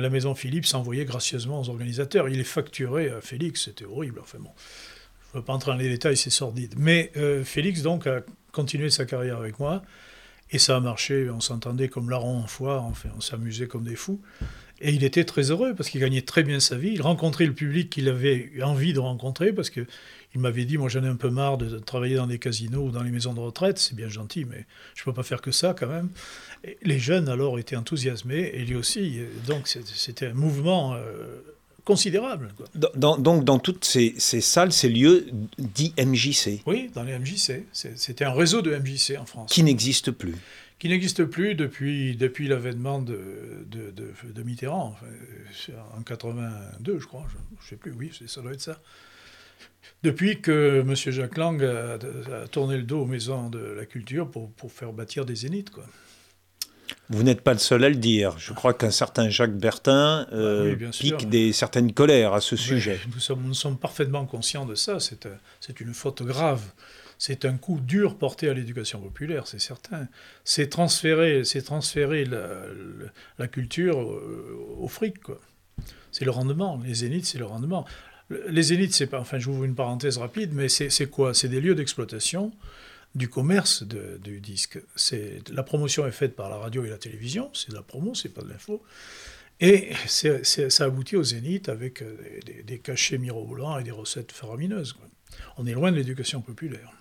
la 0.00 0.10
maison 0.10 0.34
Philippe 0.34 0.66
s'envoyait 0.66 1.04
gracieusement 1.04 1.60
aux 1.60 1.68
organisateurs. 1.68 2.28
Il 2.28 2.38
les 2.38 2.44
facturait 2.44 3.10
à 3.10 3.20
Félix, 3.20 3.64
c'était 3.64 3.84
horrible. 3.84 4.20
Enfin 4.20 4.38
bon, 4.38 4.50
je 5.34 5.38
ne 5.38 5.40
veux 5.40 5.44
pas 5.44 5.52
entrer 5.52 5.72
dans 5.72 5.78
les 5.78 5.88
détails, 5.88 6.16
c'est 6.16 6.30
sordide. 6.30 6.74
Mais 6.76 7.10
euh, 7.16 7.42
Félix, 7.44 7.82
donc, 7.82 8.06
a 8.06 8.20
continué 8.52 8.90
sa 8.90 9.06
carrière 9.06 9.38
avec 9.38 9.58
moi. 9.58 9.82
Et 10.50 10.58
ça 10.58 10.76
a 10.76 10.80
marché, 10.80 11.30
on 11.30 11.40
s'entendait 11.40 11.88
comme 11.88 12.10
larron 12.10 12.38
en 12.38 12.46
foire, 12.46 12.84
enfin, 12.84 13.08
on 13.16 13.20
s'amusait 13.20 13.66
comme 13.66 13.84
des 13.84 13.96
fous. 13.96 14.20
Et 14.80 14.92
il 14.92 15.04
était 15.04 15.24
très 15.24 15.50
heureux 15.50 15.74
parce 15.74 15.88
qu'il 15.88 16.00
gagnait 16.00 16.22
très 16.22 16.42
bien 16.42 16.60
sa 16.60 16.76
vie. 16.76 16.90
Il 16.92 17.02
rencontrait 17.02 17.46
le 17.46 17.54
public 17.54 17.90
qu'il 17.90 18.08
avait 18.08 18.50
envie 18.62 18.92
de 18.92 18.98
rencontrer 18.98 19.52
parce 19.52 19.70
qu'il 19.70 19.86
m'avait 20.34 20.64
dit 20.64 20.78
Moi, 20.78 20.88
j'en 20.88 21.04
ai 21.04 21.08
un 21.08 21.16
peu 21.16 21.30
marre 21.30 21.58
de 21.58 21.78
travailler 21.78 22.16
dans 22.16 22.26
des 22.26 22.38
casinos 22.38 22.88
ou 22.88 22.90
dans 22.90 23.02
les 23.02 23.10
maisons 23.10 23.34
de 23.34 23.40
retraite. 23.40 23.78
C'est 23.78 23.94
bien 23.94 24.08
gentil, 24.08 24.44
mais 24.44 24.66
je 24.94 25.02
ne 25.02 25.04
peux 25.06 25.12
pas 25.14 25.22
faire 25.22 25.40
que 25.40 25.52
ça 25.52 25.74
quand 25.78 25.88
même. 25.88 26.10
Et 26.64 26.76
les 26.82 26.98
jeunes, 26.98 27.28
alors, 27.28 27.58
étaient 27.58 27.76
enthousiasmés 27.76 28.50
et 28.54 28.64
lui 28.64 28.74
aussi. 28.74 29.20
Donc, 29.46 29.68
c'était 29.68 30.26
un 30.26 30.34
mouvement. 30.34 30.94
Euh, 30.94 31.40
considérable. 31.84 32.48
donc, 32.74 33.44
dans 33.44 33.58
toutes 33.58 33.84
ces, 33.84 34.14
salles, 34.18 34.72
ces 34.72 34.88
lieux 34.88 35.26
dits 35.58 35.92
MJC 35.98 36.62
Oui, 36.66 36.90
dans 36.94 37.02
les 37.02 37.18
MJC. 37.18 37.66
C'était 37.72 38.24
un 38.24 38.32
réseau 38.32 38.62
de 38.62 38.74
MJC 38.74 39.18
en 39.18 39.26
France. 39.26 39.50
Qui 39.52 39.62
n'existe 39.62 40.10
plus 40.10 40.34
qui 40.84 40.90
n'existe 40.90 41.24
plus 41.24 41.54
depuis, 41.54 42.14
depuis 42.14 42.46
l'avènement 42.46 43.00
de, 43.00 43.64
de, 43.70 43.90
de, 43.90 44.42
Mitterrand, 44.42 44.94
en 45.96 46.02
82, 46.02 46.98
je 46.98 47.06
crois, 47.06 47.24
je 47.30 47.36
ne 47.38 47.70
sais 47.70 47.76
plus, 47.76 47.92
oui, 47.92 48.12
ça 48.26 48.42
doit 48.42 48.52
être 48.52 48.60
ça. 48.60 48.78
Depuis 50.02 50.42
que 50.42 50.80
M. 50.86 50.94
Jacques 50.94 51.38
Lang 51.38 51.64
a, 51.64 52.46
tourné 52.48 52.76
le 52.76 52.82
dos 52.82 53.00
aux 53.00 53.06
maisons 53.06 53.48
de 53.48 53.60
la 53.60 53.86
culture 53.86 54.30
pour, 54.30 54.52
pour 54.52 54.70
faire 54.72 54.92
bâtir 54.92 55.24
des 55.24 55.36
zéniths. 55.36 55.70
Quoi. 55.70 55.86
Vous 57.08 57.22
n'êtes 57.22 57.40
pas 57.40 57.54
le 57.54 57.60
seul 57.60 57.82
à 57.82 57.88
le 57.88 57.96
dire. 57.96 58.36
Je 58.36 58.52
crois 58.52 58.74
qu'un 58.74 58.90
certain 58.90 59.30
Jacques 59.30 59.56
Bertin 59.56 60.26
euh, 60.34 60.76
ah 60.78 60.90
pique 60.90 61.30
des, 61.30 61.54
certaines 61.54 61.94
colères 61.94 62.34
à 62.34 62.42
ce 62.42 62.56
sujet. 62.56 63.00
Nous 63.10 63.20
sommes, 63.20 63.42
nous 63.42 63.54
sommes 63.54 63.78
parfaitement 63.78 64.26
conscients 64.26 64.66
de 64.66 64.74
ça. 64.74 64.98
C'est 65.00 65.80
une 65.80 65.94
faute 65.94 66.22
grave. 66.22 66.60
C'est 67.26 67.46
un 67.46 67.56
coup 67.56 67.80
dur 67.80 68.18
porté 68.18 68.50
à 68.50 68.52
l'éducation 68.52 69.00
populaire, 69.00 69.46
c'est 69.46 69.58
certain. 69.58 70.08
C'est 70.44 70.68
transférer, 70.68 71.42
c'est 71.44 71.62
transférer 71.62 72.26
la, 72.26 73.48
culture 73.48 73.96
au, 73.96 74.86
fric, 74.88 75.22
quoi. 75.22 75.40
C'est 76.12 76.26
le 76.26 76.30
rendement. 76.30 76.78
Les 76.84 76.92
zéniths, 76.92 77.24
c'est 77.24 77.38
le 77.38 77.46
rendement. 77.46 77.86
Les 78.28 78.64
zéniths, 78.64 78.92
c'est 78.92 79.06
pas. 79.06 79.20
Enfin, 79.20 79.38
j'ouvre 79.38 79.64
une 79.64 79.74
parenthèse 79.74 80.18
rapide, 80.18 80.50
mais 80.52 80.68
c'est 80.68 81.08
quoi? 81.08 81.32
C'est 81.32 81.48
des 81.48 81.62
lieux 81.62 81.74
d'exploitation 81.74 82.52
du 83.14 83.30
commerce 83.30 83.84
du 83.84 84.40
disque. 84.42 84.78
C'est 84.94 85.48
la 85.50 85.62
promotion 85.62 86.06
est 86.06 86.12
faite 86.12 86.36
par 86.36 86.50
la 86.50 86.58
radio 86.58 86.84
et 86.84 86.90
la 86.90 86.98
télévision. 86.98 87.50
C'est 87.54 87.70
de 87.70 87.74
la 87.74 87.82
promo, 87.82 88.14
c'est 88.14 88.34
pas 88.34 88.42
de 88.42 88.50
l'info. 88.50 88.82
Et 89.60 89.92
ça 90.04 90.84
aboutit 90.84 91.16
au 91.16 91.22
zénith 91.22 91.70
avec 91.70 92.02
euh, 92.02 92.18
des, 92.66 92.78
cachets 92.80 93.16
mirobolants 93.16 93.78
et 93.78 93.82
des 93.82 93.92
recettes 93.92 94.32
faramineuses. 94.32 94.94
On 95.56 95.64
est 95.64 95.72
loin 95.72 95.90
de 95.90 95.96
l'éducation 95.96 96.42
populaire. 96.42 96.92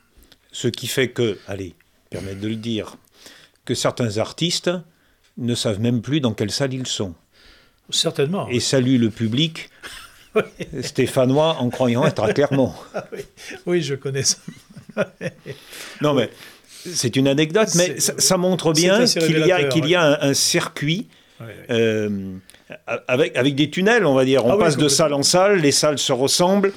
Ce 0.53 0.69
qui 0.69 0.87
fait 0.87 1.09
que, 1.09 1.37
allez, 1.47 1.75
permettre 2.09 2.39
de 2.39 2.47
le 2.47 2.55
dire, 2.55 2.95
que 3.65 3.75
certains 3.75 4.17
artistes 4.17 4.71
ne 5.37 5.55
savent 5.55 5.81
même 5.81 6.01
plus 6.01 6.21
dans 6.21 6.33
quelle 6.33 6.51
salle 6.51 6.73
ils 6.73 6.87
sont. 6.87 7.15
Certainement. 7.89 8.47
Et 8.49 8.59
saluent 8.59 8.99
le 8.99 9.09
public 9.09 9.69
stéphanois 10.81 11.57
en 11.59 11.69
croyant 11.69 12.05
être 12.05 12.23
à 12.23 12.31
Clermont. 12.31 12.73
oui, 13.65 13.81
je 13.81 13.95
connais 13.95 14.23
ça. 14.23 14.37
non, 16.01 16.13
mais 16.13 16.29
c'est 16.85 17.15
une 17.15 17.27
anecdote, 17.27 17.69
mais 17.75 17.99
ça, 17.99 18.37
montre 18.37 18.73
bien 18.73 19.05
qu'il 19.05 19.39
y 19.39 19.51
a, 19.51 19.63
qu'il 19.65 19.87
y 19.87 19.95
a 19.95 20.23
un, 20.23 20.33
circuit. 20.33 21.07
Euh, 21.69 22.35
avec, 23.07 23.35
avec 23.35 23.55
des 23.55 23.69
tunnels, 23.69 24.05
on 24.05 24.13
va 24.13 24.23
dire. 24.23 24.45
On 24.45 24.51
ah 24.53 24.57
passe 24.57 24.77
de 24.77 24.87
salle 24.87 25.13
en 25.13 25.23
salle, 25.23 25.59
les 25.59 25.71
salles 25.71 25.99
se 25.99 26.13
ressemblent. 26.13 26.71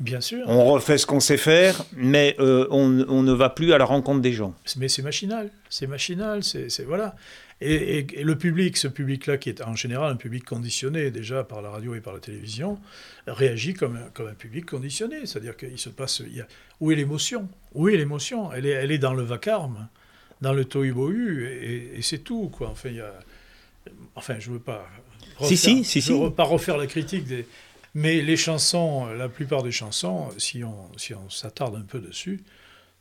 Bien 0.00 0.20
sûr. 0.20 0.44
On 0.46 0.64
refait 0.64 0.96
ce 0.96 1.06
qu'on 1.06 1.18
sait 1.18 1.36
faire, 1.36 1.84
mais 1.96 2.36
euh, 2.38 2.68
on, 2.70 2.88
ne 2.88 3.32
va 3.32 3.50
plus 3.50 3.72
à 3.72 3.78
la 3.78 3.84
rencontre 3.84 4.20
des 4.20 4.32
gens. 4.32 4.54
Mais 4.76 4.88
c'est 4.88 5.02
machinal, 5.02 5.50
c'est 5.70 5.88
machinal, 5.88 6.44
c'est 6.44 6.84
voilà. 6.84 7.16
Et, 7.60 8.06
le 8.22 8.38
public, 8.38 8.76
ce 8.76 8.86
public-là, 8.86 9.36
qui 9.36 9.48
est 9.48 9.60
en 9.62 9.74
général 9.74 10.12
un 10.12 10.16
public 10.16 10.44
conditionné 10.44 11.10
déjà 11.10 11.42
par 11.42 11.60
la 11.62 11.70
radio 11.70 11.96
et 11.96 12.00
par 12.00 12.14
la 12.14 12.20
télévision, 12.20 12.78
réagit 13.26 13.74
comme 13.74 13.96
un, 13.96 14.08
comme 14.14 14.28
un 14.28 14.34
public 14.34 14.64
conditionné. 14.66 15.26
C'est-à-dire 15.26 15.56
qu'il 15.56 15.78
se 15.78 15.88
passe. 15.88 16.22
Il 16.24 16.36
y 16.36 16.40
a, 16.40 16.46
où 16.80 16.92
est 16.92 16.94
l'émotion? 16.94 17.48
Où 17.74 17.88
est 17.88 17.96
l'émotion? 17.96 18.52
Elle 18.52 18.66
est, 18.66 18.70
elle 18.70 18.92
est 18.92 18.98
dans 18.98 19.14
le 19.14 19.24
vacarme, 19.24 19.88
dans 20.40 20.52
le 20.52 20.64
tohu-bohu, 20.64 21.44
et, 21.44 22.00
c'est 22.02 22.18
tout. 22.18 22.48
Quoi. 22.48 22.68
Enfin, 22.68 22.90
il 22.90 22.96
y 22.96 23.00
a, 23.00 23.12
enfin, 24.14 24.36
je 24.38 24.50
ne 24.50 24.54
veux 24.54 24.60
pas. 24.60 24.88
si, 25.42 25.56
si, 25.56 25.82
si, 25.82 26.00
je 26.00 26.12
veux 26.12 26.30
pas 26.30 26.44
refaire 26.44 26.76
la 26.76 26.86
critique 26.86 27.26
des, 27.26 27.44
mais 27.94 28.20
les 28.22 28.36
chansons, 28.36 29.06
la 29.06 29.28
plupart 29.28 29.62
des 29.62 29.72
chansons, 29.72 30.28
si 30.38 30.64
on 30.64 30.74
si 30.96 31.14
on 31.14 31.28
s'attarde 31.30 31.76
un 31.76 31.82
peu 31.82 32.00
dessus, 32.00 32.42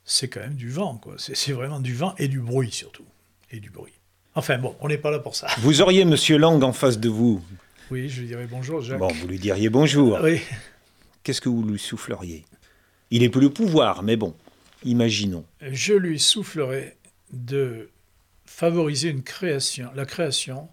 c'est 0.06 0.28
quand 0.28 0.40
même 0.40 0.56
du 0.56 0.70
vent, 0.70 0.98
quoi. 0.98 1.16
C'est 1.18 1.52
vraiment 1.52 1.80
du 1.80 1.94
vent 1.94 2.16
et 2.18 2.28
du 2.28 2.40
bruit 2.40 2.72
surtout, 2.72 3.06
et 3.52 3.60
du 3.60 3.70
bruit. 3.70 3.94
Enfin 4.36 4.58
bon, 4.58 4.76
on 4.82 4.88
n'est 4.88 4.98
pas 4.98 5.12
là 5.12 5.20
pour 5.20 5.36
ça. 5.36 5.48
Vous 5.60 5.82
auriez 5.82 6.06
Monsieur 6.06 6.38
Lang 6.38 6.64
en 6.64 6.74
face 6.74 7.00
de 7.00 7.10
vous. 7.10 7.44
Oui, 7.90 8.10
je 8.10 8.22
lui 8.22 8.28
dirais 8.28 8.48
bonjour, 8.50 8.82
Jacques. 8.82 9.00
Bon, 9.00 9.08
vous 9.08 9.28
lui 9.28 9.40
diriez 9.40 9.70
bonjour. 9.70 10.20
Oui. 10.22 10.42
Qu'est-ce 11.24 11.42
que 11.42 11.50
vous 11.50 11.64
lui 11.64 11.80
souffleriez? 11.80 12.46
Il 13.12 13.22
n'est 13.22 13.30
plus 13.30 13.42
le 13.42 13.50
pouvoir, 13.50 14.04
mais 14.04 14.16
bon, 14.16 14.36
imaginons. 14.84 15.46
Je 15.62 15.94
lui 15.94 16.20
soufflerais 16.20 16.98
de 17.32 17.90
favoriser 18.46 19.10
une 19.10 19.24
création, 19.24 19.90
la 19.96 20.06
création 20.06 20.70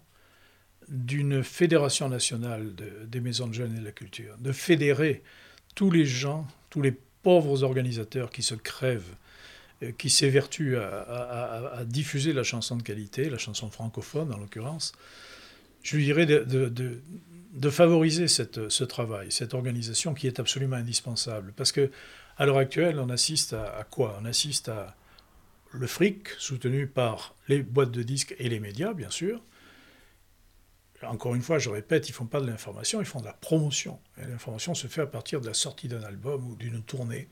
d'une 0.89 1.43
fédération 1.43 2.09
nationale 2.09 2.71
des 3.07 3.19
maisons 3.19 3.47
de 3.47 3.53
jeunes 3.53 3.75
et 3.75 3.79
de 3.79 3.85
la 3.85 3.91
culture, 3.91 4.35
de 4.39 4.51
fédérer 4.51 5.23
tous 5.73 5.91
les 5.91 6.05
gens, 6.05 6.47
tous 6.69 6.81
les 6.81 6.93
pauvres 7.23 7.63
organisateurs 7.63 8.29
qui 8.29 8.43
se 8.43 8.55
crèvent, 8.55 9.15
euh, 9.83 9.91
qui 9.97 10.09
s'évertuent 10.09 10.77
à, 10.77 11.83
diffuser 11.85 12.33
la 12.33 12.43
chanson 12.43 12.75
de 12.75 12.83
qualité, 12.83 13.29
la 13.29 13.37
chanson 13.37 13.69
francophone 13.69 14.33
en 14.33 14.37
l'occurrence, 14.37 14.93
je 15.83 15.97
lui 15.97 16.05
dirais 16.05 16.25
de, 16.25 17.69
favoriser 17.69 18.27
ce 18.27 18.83
travail, 18.83 19.31
cette 19.31 19.53
organisation 19.53 20.13
qui 20.13 20.27
est 20.27 20.39
absolument 20.39 20.77
indispensable. 20.77 21.53
Parce 21.55 21.71
que 21.71 21.91
à 22.37 22.45
l'heure 22.45 22.57
actuelle, 22.57 22.99
on 22.99 23.09
assiste 23.09 23.53
à 23.53 23.85
quoi? 23.89 24.19
On 24.21 24.25
assiste 24.25 24.69
à 24.69 24.95
le 25.71 25.87
fric 25.87 26.29
soutenu 26.37 26.87
par 26.87 27.35
les 27.47 27.61
boîtes 27.61 27.91
de 27.91 28.03
disques 28.03 28.35
et 28.39 28.49
les 28.49 28.59
médias, 28.59 28.93
bien 28.93 29.09
sûr, 29.09 29.41
encore 31.03 31.35
une 31.35 31.41
fois, 31.41 31.59
je 31.59 31.69
répète, 31.69 32.07
ils 32.09 32.11
ne 32.11 32.15
font 32.15 32.25
pas 32.25 32.39
de 32.39 32.47
l'information, 32.47 33.01
ils 33.01 33.05
font 33.05 33.19
de 33.19 33.25
la 33.25 33.33
promotion. 33.33 33.99
Et 34.17 34.25
l'information 34.25 34.73
se 34.73 34.87
fait 34.87 35.01
à 35.01 35.07
partir 35.07 35.41
de 35.41 35.47
la 35.47 35.53
sortie 35.53 35.87
d'un 35.87 36.03
album 36.03 36.47
ou 36.49 36.55
d'une 36.55 36.81
tournée. 36.81 37.27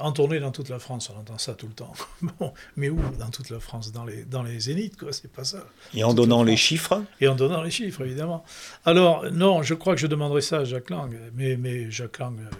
En 0.00 0.12
tournée 0.12 0.38
dans 0.38 0.52
toute 0.52 0.68
la 0.68 0.78
France, 0.78 1.10
on 1.14 1.18
entend 1.18 1.38
ça 1.38 1.54
tout 1.54 1.66
le 1.66 1.72
temps. 1.72 1.92
bon, 2.38 2.52
mais 2.76 2.88
où 2.88 3.00
dans 3.18 3.30
toute 3.30 3.50
la 3.50 3.58
France? 3.58 3.90
Dans 3.90 4.04
les, 4.04 4.24
dans 4.24 4.42
les 4.42 4.60
zéniths, 4.60 4.96
quoi, 4.96 5.12
c'est 5.12 5.30
pas 5.30 5.44
ça. 5.44 5.64
Et 5.94 6.04
en 6.04 6.14
donnant 6.14 6.42
les 6.42 6.56
chiffres? 6.56 7.02
Et 7.20 7.26
en 7.26 7.34
donnant 7.34 7.62
les 7.62 7.70
chiffres, 7.70 8.02
évidemment. 8.04 8.44
Alors, 8.84 9.30
non, 9.32 9.62
je 9.62 9.74
crois 9.74 9.94
que 9.94 10.00
je 10.00 10.06
demanderai 10.06 10.40
ça 10.40 10.58
à 10.58 10.64
Jacques 10.64 10.90
Lang. 10.90 11.16
Mais, 11.34 11.56
mais 11.56 11.90
Jacques 11.90 12.18
Lang, 12.18 12.38
euh, 12.38 12.50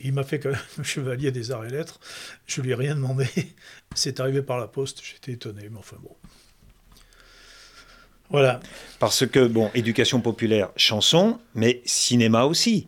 il 0.00 0.12
m'a 0.12 0.22
fait 0.22 0.38
quand 0.38 0.50
même 0.50 0.60
chevalier 0.84 1.32
des 1.32 1.50
arts 1.50 1.64
et 1.64 1.70
lettres. 1.70 1.98
Je 2.46 2.60
lui 2.60 2.70
ai 2.70 2.74
rien 2.74 2.94
demandé. 2.94 3.26
C'est 3.94 4.20
arrivé 4.20 4.42
par 4.42 4.58
la 4.58 4.68
poste, 4.68 5.00
j'étais 5.02 5.32
étonné, 5.32 5.68
mais 5.70 5.78
enfin 5.78 5.96
bon. 6.00 6.14
Voilà. 8.30 8.60
Parce 8.98 9.26
que, 9.26 9.46
bon, 9.46 9.70
éducation 9.74 10.20
populaire, 10.20 10.70
chanson, 10.76 11.38
mais 11.54 11.82
cinéma 11.84 12.44
aussi. 12.44 12.86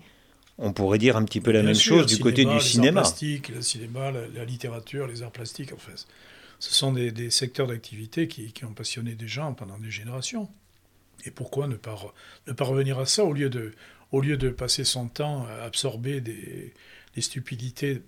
On 0.58 0.72
pourrait 0.72 0.98
dire 0.98 1.16
un 1.16 1.24
petit 1.24 1.40
peu 1.40 1.52
la 1.52 1.62
même 1.62 1.74
chose 1.74 2.06
du 2.06 2.18
côté 2.18 2.44
du 2.44 2.60
cinéma. 2.60 3.02
le 3.02 3.62
cinéma, 3.62 4.10
la, 4.10 4.44
littérature, 4.44 5.06
les 5.06 5.22
arts 5.22 5.30
plastiques, 5.30 5.72
en 5.72 5.78
fait. 5.78 6.06
Ce 6.58 6.74
sont 6.74 6.92
des, 6.92 7.30
secteurs 7.30 7.66
d'activité 7.66 8.28
qui, 8.28 8.52
ont 8.64 8.74
passionné 8.74 9.14
des 9.14 9.28
gens 9.28 9.54
pendant 9.54 9.78
des 9.78 9.90
générations. 9.90 10.48
Et 11.24 11.30
pourquoi 11.30 11.66
ne 11.66 11.76
pas, 11.76 11.96
ne 12.46 12.52
pas 12.52 12.64
revenir 12.64 12.98
à 12.98 13.06
ça 13.06 13.24
au 13.24 13.32
lieu, 13.32 13.48
de, 13.48 13.72
au 14.12 14.20
lieu 14.20 14.36
de 14.36 14.50
passer 14.50 14.84
son 14.84 15.08
temps 15.08 15.46
à 15.46 15.64
absorber 15.64 16.20
des, 16.20 16.74
des 17.14 17.20
stupidités 17.20 18.02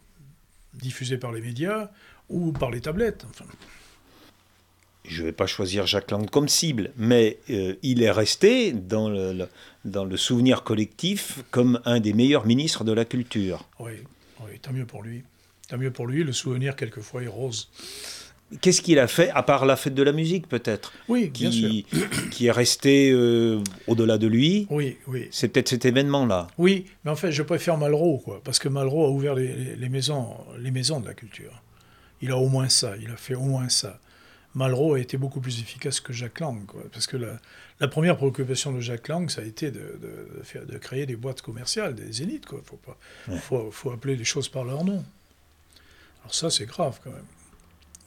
diffusées 0.75 1.19
par 1.19 1.33
les 1.33 1.41
médias 1.41 1.91
ou 2.29 2.53
par 2.53 2.71
les 2.71 2.81
tablettes 2.81 3.27
enfin 3.29 3.45
je 5.05 5.21
ne 5.21 5.27
vais 5.27 5.33
pas 5.33 5.47
choisir 5.47 5.87
Jacques 5.87 6.11
Lang 6.11 6.29
comme 6.29 6.49
cible, 6.49 6.93
mais 6.97 7.39
euh, 7.51 7.75
il 7.83 8.03
est 8.03 8.11
resté 8.11 8.73
dans 8.73 9.09
le, 9.09 9.49
dans 9.85 10.05
le 10.05 10.17
souvenir 10.17 10.63
collectif 10.63 11.41
comme 11.51 11.81
un 11.85 12.01
des 12.01 12.13
meilleurs 12.13 12.47
ministres 12.47 12.85
de 12.85 12.93
la 12.93 13.05
culture. 13.05 13.69
Oui, 13.81 13.93
oui 14.41 14.59
tant 14.61 14.73
mieux 14.73 14.87
pour 14.87 15.03
lui. 15.03 15.25
Tant 15.69 15.79
mieux 15.79 15.91
pour 15.91 16.07
lui, 16.07 16.23
le 16.23 16.33
souvenir 16.33 16.77
quelquefois 16.77 17.23
est 17.23 17.29
rose. 17.29 17.71
Qu'est-ce 18.61 18.83
qu'il 18.83 18.99
a 18.99 19.09
fait, 19.09 19.31
à 19.31 19.43
part 19.43 19.65
la 19.65 19.77
fête 19.77 19.95
de 19.95 20.03
la 20.03 20.13
musique 20.13 20.47
peut-être? 20.47 20.93
Oui, 21.09 21.31
qui, 21.33 21.45
bien 21.45 21.51
sûr. 21.51 21.71
Qui 22.31 22.47
est 22.47 22.51
resté 22.51 23.11
euh, 23.11 23.63
au-delà 23.87 24.19
de 24.19 24.27
lui? 24.27 24.67
Oui, 24.69 24.99
oui. 25.07 25.29
C'est 25.31 25.49
peut-être 25.49 25.69
cet 25.69 25.87
événement-là. 25.87 26.49
Oui, 26.59 26.87
mais 27.05 27.11
en 27.11 27.17
fait, 27.17 27.33
je 27.33 27.43
préfère 27.43 27.79
Malraux, 27.79 28.19
quoi, 28.19 28.43
parce 28.45 28.59
que 28.59 28.69
Malraux 28.69 29.07
a 29.07 29.11
ouvert 29.11 29.35
les, 29.35 29.75
les, 29.75 29.89
maisons, 29.89 30.37
les 30.59 30.71
maisons 30.71 31.01
de 31.01 31.07
la 31.07 31.15
culture. 31.15 31.63
Il 32.21 32.31
a 32.31 32.37
au 32.37 32.49
moins 32.49 32.69
ça, 32.69 32.93
il 33.01 33.11
a 33.11 33.17
fait 33.17 33.35
au 33.35 33.41
moins 33.41 33.71
ça. 33.71 33.99
Malraux 34.55 34.95
a 34.95 35.01
été 35.01 35.17
beaucoup 35.17 35.41
plus 35.41 35.61
efficace 35.61 36.01
que 36.01 36.13
Jacques 36.13 36.41
Lang. 36.41 36.67
parce 36.93 37.07
que 37.07 37.17
la, 37.17 37.89
première 37.89 38.17
préoccupation 38.17 38.73
de 38.73 38.81
Jacques 38.81 39.09
Lang, 39.09 39.31
ça 39.31 39.41
a 39.41 39.45
été 39.45 39.71
de, 39.71 39.99
faire, 40.43 40.67
de 40.67 40.77
créer 40.79 41.07
des 41.07 41.17
boîtes 41.17 41.43
commerciales, 41.43 41.95
des 41.95 42.13
zéniths. 42.13 42.47
Il 42.53 42.59
faut, 42.65 42.77
pas, 42.77 43.71
faut, 43.71 43.91
appeler 43.91 44.17
les 44.17 44.25
choses 44.25 44.49
par 44.49 44.65
leur 44.65 44.85
nom. 44.85 45.05
Alors 46.21 46.35
ça, 46.35 46.51
c'est 46.51 46.67
grave 46.67 47.01
quand 47.03 47.11
même. 47.11 47.25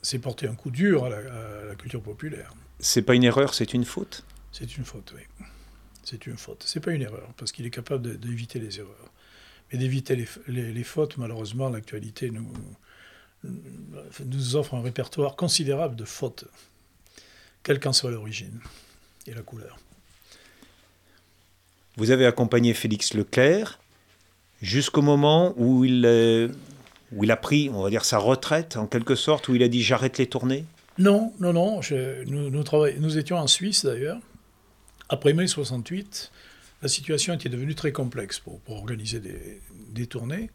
C'est 0.02 0.20
porter 0.20 0.48
un 0.48 0.56
coup 0.56 0.70
dur 0.70 1.06
à 1.06 1.10
la, 1.10 1.75
culture 1.75 2.02
populaire. 2.02 2.54
C'est 2.80 3.02
pas 3.02 3.16
une 3.16 3.24
erreur, 3.24 3.54
c'est 3.54 3.74
une 3.74 3.86
faute? 3.86 4.24
C'est 4.52 4.78
une 4.78 4.86
faute, 4.86 5.14
oui. 5.16 5.46
C'est 6.04 6.28
une 6.28 6.38
faute. 6.38 6.64
C'est 6.66 6.80
pas 6.80 6.92
une 6.92 7.02
erreur, 7.02 7.28
parce 7.38 7.52
qu'il 7.52 7.66
est 7.66 7.72
capable 7.72 8.20
d'éviter 8.20 8.60
les 8.60 8.80
erreurs. 8.80 9.12
Mais 9.72 9.80
d'éviter 9.80 10.16
les, 10.16 10.72
les, 10.72 10.84
fautes, 10.84 11.18
malheureusement, 11.18 11.70
l'actualité 11.70 12.30
nous, 12.30 12.48
nous 14.25 14.56
offre 14.56 14.74
un 14.75 14.82
répertoire 14.82 15.36
considérable 15.36 15.96
de 15.96 16.06
fautes, 16.06 16.46
quelle 17.64 17.80
qu'en 17.80 17.94
soit 17.94 18.12
l'origine 18.12 18.60
et 19.28 19.34
la 19.34 19.42
couleur. 19.42 19.78
Vous 21.98 22.12
avez 22.12 22.25
accompagné 22.25 22.74
Félix 22.74 23.14
Leclerc 23.14 23.80
jusqu'au 24.62 25.02
moment 25.02 25.54
où 25.58 25.86
il, 25.86 26.06
euh, 26.06 26.50
où 27.12 27.24
il 27.24 27.32
a 27.32 27.38
pris, 27.38 27.70
on 27.74 27.84
va 27.84 27.90
dire, 27.90 28.06
sa 28.06 28.18
retraite, 28.18 28.78
en 28.78 28.88
quelque 28.88 29.16
sorte, 29.16 29.48
où 29.48 29.56
il 29.56 29.64
a 29.64 29.68
dit 29.68 29.82
j'arrête 29.82 30.18
les 30.18 30.28
tournées? 30.28 30.66
Non, 30.98 31.34
non, 31.40 31.54
non. 31.54 31.82
nous, 32.28 32.50
nous, 32.50 32.64
nous 33.00 33.18
étions 33.18 33.38
en 33.38 33.48
Suisse 33.48 33.86
d'ailleurs. 33.86 34.20
Après 35.10 35.34
mai 35.34 35.48
68, 35.48 36.32
la 36.82 36.88
situation 36.88 37.34
était 37.34 37.50
devenue 37.50 37.75
très 37.75 37.92
complexe 37.92 38.40
pour, 38.40 38.60
pour 38.62 38.78
organiser 38.78 39.20
des, 39.20 39.62
des 39.90 40.08
tournées. 40.08 40.50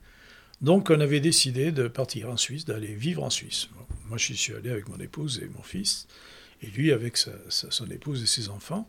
Donc 0.61 0.91
on 0.91 1.01
avait 1.01 1.21
décidé 1.21 1.73
de 1.73 1.89
partir 1.89 2.29
en 2.31 2.37
Suisse, 2.37 2.65
d'aller 2.65 2.95
vivre 2.95 3.23
en 3.23 3.31
Suisse. 3.31 3.69
moi 4.09 4.19
je 4.19 4.33
suis 4.35 4.55
allé 4.55 4.71
avec 4.71 4.89
mon 4.89 4.99
épouse 4.99 5.41
et 5.43 5.49
mon 5.49 5.63
fils, 5.63 6.07
et 6.63 6.67
lui 6.67 6.93
avec 6.93 7.17
son 7.17 7.87
épouse 7.91 8.23
et 8.23 8.27
ses 8.27 8.49
enfants. 8.49 8.89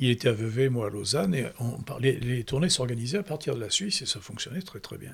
Il 0.00 0.10
était 0.10 0.28
à 0.28 0.32
Vevey, 0.32 0.70
moi 0.70 0.86
à 0.86 0.90
Lausanne, 0.90 1.34
et 1.34 1.46
on, 1.60 1.78
les, 2.00 2.18
les 2.18 2.42
tournées 2.42 2.70
s'organisaient 2.70 3.18
à 3.18 3.22
partir 3.22 3.54
de 3.54 3.60
la 3.60 3.70
Suisse, 3.70 4.00
et 4.02 4.06
ça 4.06 4.18
fonctionnait 4.18 4.62
très 4.62 4.80
très 4.80 4.96
bien. 4.96 5.12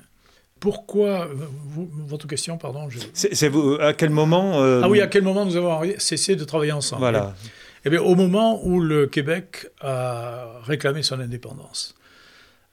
Pourquoi 0.59 1.29
Votre 2.07 2.27
question, 2.27 2.57
pardon. 2.57 2.87
C'est 3.13 3.49
vous. 3.49 3.77
À 3.79 3.93
quel 3.93 4.09
moment 4.09 4.61
euh, 4.63 4.81
Ah 4.83 4.89
oui, 4.89 5.01
à 5.01 5.07
quel 5.07 5.23
moment 5.23 5.45
nous 5.45 5.55
avons 5.55 5.81
cessé 5.99 6.35
de 6.35 6.43
travailler 6.43 6.71
ensemble 6.71 7.01
Voilà. 7.01 7.35
Eh 7.85 7.89
bien, 7.89 8.01
au 8.01 8.15
moment 8.15 8.65
où 8.65 8.79
le 8.79 9.07
Québec 9.07 9.67
a 9.81 10.59
réclamé 10.63 11.03
son 11.03 11.19
indépendance. 11.19 11.95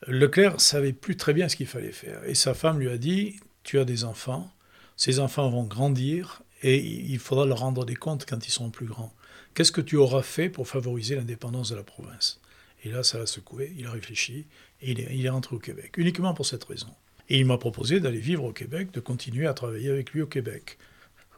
Leclerc 0.06 0.60
savait 0.60 0.92
plus 0.92 1.16
très 1.16 1.32
bien 1.32 1.48
ce 1.48 1.56
qu'il 1.56 1.66
fallait 1.66 1.92
faire. 1.92 2.22
Et 2.26 2.34
sa 2.34 2.54
femme 2.54 2.78
lui 2.78 2.88
a 2.88 2.98
dit, 2.98 3.36
tu 3.62 3.78
as 3.78 3.84
des 3.84 4.04
enfants, 4.04 4.50
ces 4.96 5.18
enfants 5.18 5.48
vont 5.48 5.64
grandir 5.64 6.42
et 6.62 6.78
il 6.78 7.18
faudra 7.18 7.46
leur 7.46 7.58
rendre 7.58 7.84
des 7.84 7.96
comptes 7.96 8.26
quand 8.28 8.46
ils 8.46 8.50
seront 8.50 8.70
plus 8.70 8.86
grands. 8.86 9.12
Qu'est-ce 9.54 9.72
que 9.72 9.80
tu 9.80 9.96
auras 9.96 10.22
fait 10.22 10.48
pour 10.48 10.68
favoriser 10.68 11.16
l'indépendance 11.16 11.70
de 11.70 11.76
la 11.76 11.82
province? 11.82 12.40
Et 12.84 12.90
là, 12.90 13.02
ça 13.02 13.18
l'a 13.18 13.26
secoué, 13.26 13.72
il 13.78 13.86
a 13.86 13.90
réfléchi 13.90 14.46
et 14.82 14.92
il 14.92 15.00
est, 15.00 15.08
il 15.14 15.24
est 15.24 15.30
rentré 15.30 15.56
au 15.56 15.58
Québec, 15.58 15.92
uniquement 15.96 16.34
pour 16.34 16.44
cette 16.44 16.64
raison. 16.64 16.88
Et 17.30 17.38
il 17.38 17.46
m'a 17.46 17.56
proposé 17.56 18.00
d'aller 18.00 18.18
vivre 18.18 18.44
au 18.44 18.52
Québec, 18.52 18.90
de 18.92 19.00
continuer 19.00 19.46
à 19.46 19.54
travailler 19.54 19.90
avec 19.90 20.12
lui 20.12 20.20
au 20.20 20.26
Québec. 20.26 20.78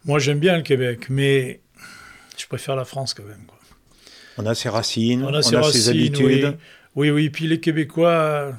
Moi, 0.05 0.19
j'aime 0.19 0.41
bien 0.41 0.57
le 0.57 0.63
Québec, 0.63 1.09
mais 1.09 1.61
je 2.37 2.47
préfère 2.47 2.75
la 2.75 2.85
France 2.85 3.15
quand 3.15 3.25
même. 3.25 3.47
On 4.39 4.47
a 4.47 4.55
ses 4.55 4.69
racines, 4.69 5.25
on 5.25 5.33
a 5.33 5.43
ses, 5.43 5.89
habitudes. 5.89 6.25
Oui, 6.27 6.45
oui, 6.97 7.31
puis 7.31 7.47
les 7.47 7.61
Québécois, 7.61 8.57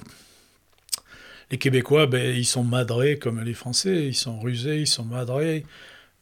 les 1.50 1.58
Québécois, 1.58 2.06
ben, 2.06 2.36
ils 2.36 2.46
sont 2.46 2.64
madrés 2.64 3.18
comme 3.18 3.42
les 3.42 3.54
Français, 3.54 4.06
ils 4.06 4.16
sont 4.16 4.40
rusés, 4.40 4.82
ils 4.82 4.88
sont 4.88 5.06
madrés, 5.06 5.66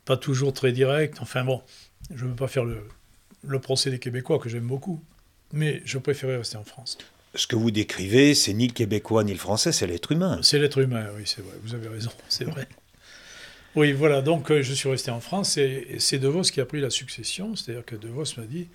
pas 0.05 0.17
toujours 0.17 0.53
très 0.53 0.72
directs. 0.72 1.15
Enfin 1.19 1.43
bon, 1.43 1.62
je 2.13 2.24
ne 2.25 2.29
veux 2.29 2.36
pas 2.36 2.48
faire 2.48 2.63
le, 2.65 2.88
le 3.48 3.60
procès 3.60 3.89
des 3.91 4.00
Québécois, 4.00 4.39
que 4.39 4.50
j'aime 4.50 4.67
beaucoup, 4.67 5.03
mais 5.51 5.81
je 5.86 5.98
préférais 5.98 6.38
rester 6.38 6.57
en 6.57 6.63
France. 6.63 6.98
Ce 7.34 7.48
que 7.48 7.55
vous 7.55 7.72
décrivez, 7.72 8.34
c'est 8.34 8.53
ni 8.53 8.67
le 8.67 8.74
Québécois 8.74 9.24
ni 9.24 9.34
le 9.34 9.39
Français, 9.39 9.72
c'est 9.72 9.88
l'être 9.88 10.12
humain. 10.12 10.39
C'est 10.41 10.57
l'être 10.57 10.77
humain, 10.77 11.07
oui, 11.17 11.24
c'est 11.25 11.41
vrai, 11.41 11.55
vous 11.63 11.75
avez 11.75 11.89
raison, 11.89 12.12
c'est 12.29 12.45
vrai. 12.45 12.67
Oui, 13.75 13.91
voilà, 13.91 14.22
donc 14.22 14.51
euh, 14.51 14.62
je 14.62 14.74
suis 14.74 14.88
resté 14.88 15.12
en 15.12 15.19
France 15.19 15.57
et 15.57 15.98
c'est 16.00 16.17
De 16.17 16.29
Vos 16.29 16.43
qui 16.43 16.62
a 16.62 16.65
pris 16.65 16.79
la 16.79 16.89
succession, 16.89 17.57
c'est-à-dire 17.57 17.84
que 17.84 17.98
De 17.98 18.07
Vos 18.07 18.24
m'a 18.38 18.45
dit 18.45 18.69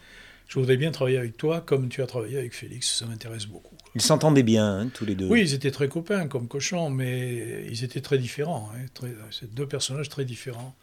je 0.50 0.59
voudrais 0.59 0.76
bien 0.76 0.90
travailler 0.90 1.16
avec 1.16 1.37
toi 1.37 1.61
comme 1.61 1.88
tu 1.88 2.02
as 2.02 2.07
travaillé 2.07 2.37
avec 2.37 2.54
Félix, 2.54 2.99
ça 2.99 3.07
m'intéresse 3.07 3.47
beaucoup. 3.47 3.76
Ils 3.95 4.02
s'entendaient 4.02 4.42
bien, 4.42 4.66
hein, 4.66 4.90
tous 4.92 5.04
les 5.04 5.14
deux. 5.14 5.28
Oui, 5.28 5.42
ils 5.42 5.54
étaient 5.54 5.71
très 5.71 5.87
copains 5.87 6.26
comme 6.26 6.49
cochons, 6.49 6.90
mais 6.90 7.64
ils 7.71 7.85
étaient 7.85 8.00
très 8.00 8.19
différents. 8.19 8.69
Hein, 8.75 9.07
c'est 9.30 9.54
deux 9.54 9.66
personnages 9.66 10.09
très 10.09 10.25
différents. 10.25 10.75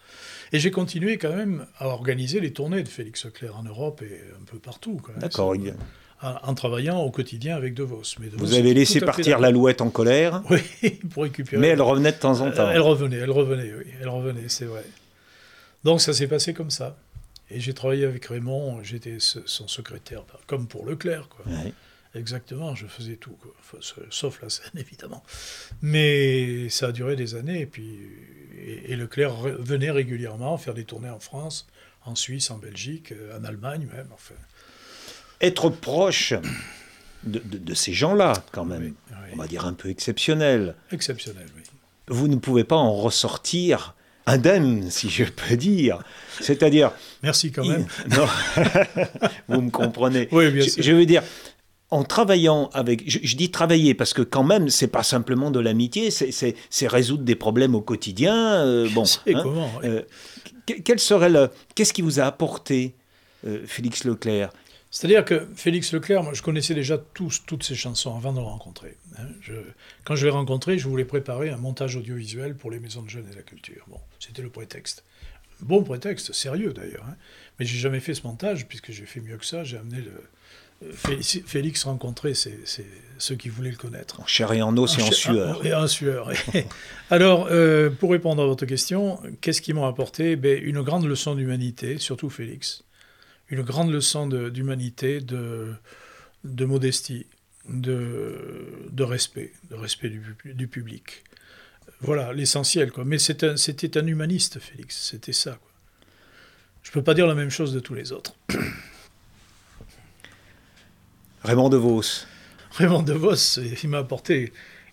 Et 0.54 0.60
j'ai 0.60 0.72
continué 0.72 1.18
quand 1.18 1.36
même 1.36 1.66
à 1.80 1.88
organiser 1.88 2.40
les 2.40 2.54
tournées 2.54 2.82
de 2.82 2.88
Félix 2.88 3.26
Leclerc 3.26 3.58
en 3.58 3.64
Europe 3.64 4.02
et 4.02 4.22
un 4.42 4.46
peu 4.46 4.58
partout. 4.58 5.02
D'accord. 5.18 5.54
En 6.22 6.54
travaillant 6.56 7.00
au 7.02 7.12
quotidien 7.12 7.58
avec 7.58 7.74
De 7.74 7.84
Vos. 7.84 8.02
Mais 8.20 8.28
Vous 8.38 8.54
avez 8.54 8.74
laissé 8.74 9.02
partir 9.02 9.38
l'alouette 9.38 9.82
en 9.82 9.90
colère 9.90 10.44
Oui, 10.50 10.92
pour 11.12 11.24
récupérer. 11.24 11.62
Mais 11.62 11.68
elle 11.68 11.82
revenait 11.82 12.14
de 12.14 12.18
temps 12.18 12.40
en 12.40 12.52
temps. 12.52 12.72
Elle 12.72 12.80
revenait, 12.80 13.18
elle 13.18 13.32
revenait, 13.32 13.74
oui. 13.78 13.92
Elle 14.02 14.10
revenait, 14.10 14.48
c'est 14.48 14.66
vrai. 14.66 14.84
Donc 15.84 16.02
ça 16.02 16.14
s'est 16.14 16.28
passé 16.28 16.54
comme 16.54 16.72
ça. 16.72 16.98
Et 17.50 17.60
j'ai 17.60 17.74
travaillé 17.74 18.06
avec 18.06 18.26
Raymond, 18.26 18.84
j'étais 18.84 19.18
son 19.20 19.68
secrétaire, 19.68 20.24
bah, 20.24 20.40
comme 20.48 20.68
pour 20.68 20.86
Leclerc. 20.86 21.30
Quoi. 21.30 21.46
Exactement, 22.16 22.74
je 22.76 22.88
faisais 22.88 23.16
tout, 23.16 23.38
sauf 24.10 24.42
la 24.42 24.50
scène 24.50 24.72
évidemment. 24.78 25.24
Mais 25.82 26.68
ça 26.70 26.88
a 26.88 26.92
duré 26.92 27.16
des 27.16 27.36
années, 27.36 27.62
et 27.62 27.66
puis 27.66 28.00
et, 28.60 28.96
Leclerc 28.96 29.36
venait 29.60 29.92
régulièrement 29.92 30.58
faire 30.58 30.74
des 30.74 30.84
tournées 30.84 31.10
en 31.10 31.20
France, 31.20 31.68
en 32.06 32.16
Suisse, 32.16 32.50
en 32.52 32.58
Belgique, 32.58 33.12
euh, 33.12 33.38
en 33.40 33.44
Allemagne 33.44 33.88
même. 33.94 34.08
Enfin. 34.14 34.34
être 35.42 35.70
proche 35.70 36.34
de, 37.24 37.40
de- 37.40 37.58
de 37.58 37.74
ces 37.74 37.94
gens-là, 37.94 38.34
quand 38.52 38.66
même, 38.66 38.84
Oui, 38.84 38.94
oui. 39.12 39.30
on 39.34 39.38
va 39.38 39.48
dire 39.48 39.66
un 39.66 39.74
peu 39.74 39.90
exceptionnels, 39.90 40.76
Exceptionnel, 40.92 41.46
oui. 41.56 41.64
vous 42.08 42.28
ne 42.28 42.38
pouvez 42.38 42.64
pas 42.64 42.78
en 42.78 42.94
ressortir 42.94 43.96
indemne, 44.28 44.92
si 44.92 45.10
je 45.10 45.24
peux 45.24 45.56
dire. 45.58 45.98
C'est-à-dire, 46.40 46.92
Merci 47.24 47.52
quand 47.52 47.66
même. 47.66 47.88
non, 48.16 48.28
vous 49.48 49.62
me 49.62 49.72
comprenez. 49.72 50.28
Oui, 50.32 50.52
bien 50.52 50.64
je, 50.64 50.70
sûr. 50.70 50.84
je 50.84 50.92
veux 50.92 51.06
dire, 51.08 51.24
en 51.90 52.04
travaillant 52.04 52.70
avec, 52.74 53.10
je, 53.10 53.20
je 53.24 53.36
dis 53.36 53.50
travailler 53.50 53.94
parce 53.96 54.14
que 54.14 54.22
quand 54.22 54.44
même, 54.44 54.70
c'est 54.70 54.88
pas 54.88 55.04
simplement 55.04 55.50
de 55.52 55.60
l'amitié, 55.60 56.12
c'est- 56.12 56.88
résoudre 56.88 57.24
des 57.24 57.36
problèmes 57.36 57.74
au 57.76 57.82
quotidien. 57.82 58.36
euh, 58.36 58.88
bon, 58.94 59.04
hein. 59.04 59.40
comment. 59.42 59.72
Euh, 59.84 60.02
que- 60.68 60.74
quel 60.84 61.00
serait 61.00 61.30
le, 61.30 61.50
qu'est-ce 61.74 61.94
qui 61.94 62.02
vous 62.02 62.20
a 62.20 62.24
apporté, 62.24 62.94
euh, 63.48 63.62
Félix 63.66 64.04
Leclerc? 64.04 64.50
C'est-à-dire 64.90 65.26
que 65.26 65.48
Félix 65.56 65.92
Leclerc, 65.94 66.24
moi, 66.24 66.34
je 66.34 66.42
connaissais 66.42 66.74
déjà 66.74 66.98
tous, 66.98 67.44
toutes 67.46 67.64
ses 67.64 67.76
chansons 67.76 68.16
avant 68.16 68.32
de 68.32 68.40
le 68.40 68.46
rencontrer. 68.46 68.96
hein. 69.18 69.26
Je- 69.42 69.54
quand 70.06 70.16
je 70.16 70.26
l'ai 70.26 70.32
rencontré, 70.32 70.78
je 70.80 70.88
voulais 70.88 71.06
préparer 71.06 71.50
un 71.50 71.58
montage 71.58 71.96
audiovisuel 71.98 72.56
pour 72.56 72.72
les 72.72 72.80
maisons 72.80 73.02
de 73.02 73.10
jeunes 73.10 73.28
et 73.32 73.36
la 73.36 73.42
culture. 73.42 73.84
Bon, 73.88 74.00
c'était 74.20 74.42
le 74.42 74.50
prétexte. 74.50 75.04
Bon 75.60 75.84
prétexte, 75.84 76.32
sérieux 76.34 76.72
d'ailleurs. 76.74 77.04
hein. 77.10 77.16
Mais 77.60 77.66
j'ai 77.66 77.78
jamais 77.80 78.00
fait 78.00 78.14
ce 78.14 78.24
montage, 78.24 78.68
puisque 78.68 78.92
j'ai 78.92 79.06
fait 79.06 79.20
mieux 79.20 79.38
que 79.38 79.46
ça. 79.46 79.64
J'ai 79.64 79.78
amené 79.78 79.98
le... 79.98 80.88
euh, 80.88 80.94
Félix, 80.94 81.40
Félix 81.46 81.84
rencontrer 81.84 82.34
c'est 82.36 82.60
ceux 83.18 83.36
qui 83.36 83.50
voulaient 83.50 83.72
le 83.72 83.78
connaître. 83.78 84.22
En 84.22 84.26
chair 84.28 84.54
et 84.54 84.62
en 84.62 84.78
os 84.78 84.98
et 85.00 85.02
en 85.02 85.12
sueur. 85.12 85.66
Et 85.66 85.74
en 85.74 85.88
sueur. 85.88 86.32
Alors, 87.10 87.48
euh, 87.52 87.90
pour 87.90 88.12
répondre 88.12 88.42
à 88.42 88.46
votre 88.46 88.66
question, 88.66 89.20
qu'est-ce 89.42 89.62
qu'ils 89.62 89.74
m'ont 89.76 89.88
apporté? 89.88 90.36
Ben, 90.36 90.62
Une 90.64 90.82
grande 90.82 91.06
leçon 91.06 91.34
d'humanité, 91.36 91.98
surtout 91.98 92.30
Félix. 92.30 92.84
Une 93.50 93.62
grande 93.62 93.92
leçon 93.92 94.28
d'humanité, 94.28 95.22
de, 95.22 95.74
de 96.44 96.66
modestie, 96.66 97.26
de, 97.70 98.88
de 98.92 99.04
respect, 99.04 99.54
de 99.70 99.76
respect 99.76 100.10
du, 100.10 100.20
pu- 100.20 100.54
du 100.54 100.68
public. 100.68 101.24
Voilà 102.02 102.34
l'essentiel. 102.34 102.92
Mais 103.06 103.18
un- 103.44 103.58
c'était 103.58 103.98
un, 103.98 104.06
humaniste, 104.08 104.60
Félix. 104.60 104.98
C'était 105.12 105.34
ça. 105.34 105.52
Quoi. 105.52 105.72
Je 106.84 106.90
ne 106.90 106.94
peux 106.94 107.04
pas 107.04 107.14
dire 107.14 107.26
la 107.28 107.36
même 107.36 107.50
chose 107.50 107.74
de 107.74 107.80
tous 107.80 107.94
les 107.96 108.12
autres. 108.12 108.36
Raymond 111.44 111.70
DeVos. 111.70 112.26
Raymond 112.72 113.04
DeVos, 113.04 113.60
il 113.84 113.90
m'a 113.90 114.00
apporté, 114.00 114.52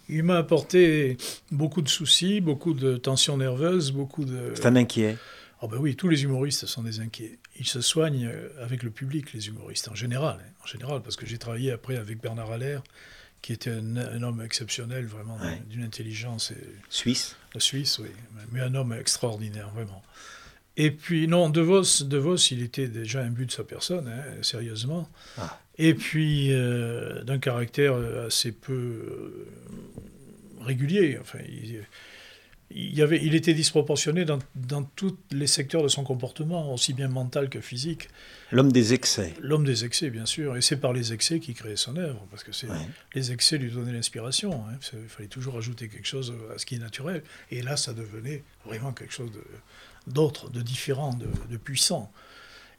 il 0.09 0.23
m'a 0.23 0.39
apporté 0.39 1.17
beaucoup 1.51 1.83
de 1.83 1.89
soucis, 1.89 2.41
beaucoup 2.41 2.73
de 2.73 2.97
tensions 2.97 3.37
nerveuses, 3.37 3.91
beaucoup 3.93 4.25
de. 4.25 4.53
C'est 4.55 4.67
un 4.67 4.77
inquiet. 4.77 5.17
Ah 5.61 5.67
ben 5.67 5.79
oui, 5.79 5.97
tous 5.97 6.09
les 6.09 6.23
humoristes 6.23 6.67
sont 6.67 6.83
des 6.83 7.01
inquiets. 7.01 7.39
Ils 7.59 7.67
se 7.67 7.81
soignent 7.81 8.27
euh, 8.27 8.49
avec 8.65 8.83
le 8.83 8.91
public, 8.91 9.33
les 9.33 9.49
humoristes, 9.49 9.89
en 9.89 9.95
général. 9.95 10.39
hein, 10.41 10.51
en 10.63 10.67
général, 10.67 11.03
parce 11.03 11.17
que 11.17 11.27
j'ai 11.27 11.39
travaillé 11.39 11.71
après 11.73 11.97
avec 11.97 12.21
Bernard 12.21 12.51
Allaire, 12.51 12.83
qui 13.43 13.53
était 13.53 13.71
un, 13.71 13.97
un 13.97 14.23
homme 14.23 14.41
exceptionnel, 14.43 15.07
vraiment 15.07 15.37
Ouais. 15.37 15.63
d'une 15.69 15.83
intelligence 15.85 16.51
et, 16.51 16.57
Suisse. 16.89 17.37
la 17.55 17.61
Suisse, 17.61 17.99
oui, 17.99 18.09
mais 18.53 18.61
un 18.61 18.75
homme 18.75 18.93
extraordinaire, 18.93 19.69
vraiment. 19.71 20.03
Et 20.77 20.91
puis, 20.91 21.29
non, 21.29 21.51
De 21.51 21.61
Vos, 21.61 21.83
de 22.03 22.17
Vos 22.17 22.37
il 22.51 22.63
était 22.63 22.89
déjà 22.89 23.21
imbu 23.23 23.47
de 23.47 23.53
sa 23.53 23.63
personne, 23.63 24.09
hein, 24.09 24.25
sérieusement. 24.43 25.09
Ah. 25.39 25.61
Et 25.79 25.95
puis, 25.95 26.53
euh, 26.53 27.23
d'un 27.23 27.39
caractère 27.39 27.95
assez 28.27 28.51
peu 28.51 28.73
euh, 28.73 29.47
régulier. 30.61 31.19
Enfin, 31.21 31.39
il, 31.49 31.85
il 32.77 32.95
y 32.95 33.03
avait, 33.03 33.25
il 33.25 33.35
était 33.37 33.55
disproportionné 33.55 34.25
dans, 34.25 34.39
dans 34.57 34.83
tous 34.83 35.17
les 35.31 35.47
secteurs 35.47 35.83
de 35.83 35.89
son 35.89 36.03
comportement, 36.03 36.75
aussi 36.75 36.93
bien 36.93 37.07
mental 37.09 37.49
que 37.49 37.61
physique. 37.61 38.09
L'homme 38.51 38.73
des 38.73 38.93
excès. 38.95 39.33
L'homme 39.41 39.65
des 39.65 39.85
excès, 39.85 40.11
bien 40.11 40.27
sûr, 40.27 40.57
et 40.57 40.61
c'est 40.61 40.77
par 40.79 40.93
les 40.93 41.13
excès 41.13 41.39
qu'il 41.41 41.55
créait 41.55 41.77
son 41.77 41.97
œuvre, 41.97 42.27
parce 42.31 42.43
que 42.43 42.53
c'est 42.53 42.69
Ouais. 42.69 42.77
les 43.15 43.31
excès 43.33 43.59
lui 43.59 43.71
donnaient 43.71 43.93
l'inspiration. 43.93 44.65
hein. 44.69 44.79
Il 44.93 45.09
fallait 45.09 45.29
toujours 45.29 45.57
ajouter 45.57 45.89
quelque 45.89 46.07
chose 46.09 46.35
à 46.55 46.59
ce 46.59 46.67
qui 46.67 46.75
est 46.75 46.79
naturel. 46.81 47.23
Et 47.53 47.63
là, 47.63 47.77
ça 47.77 47.93
devenait 47.95 48.43
vraiment 48.67 48.93
quelque 48.93 49.13
chose 49.15 49.31
d'autre, 50.07 50.51
de, 50.51 50.61
différent, 50.61 51.15
de, 51.15 51.29
de 51.51 51.57
puissant. 51.57 52.13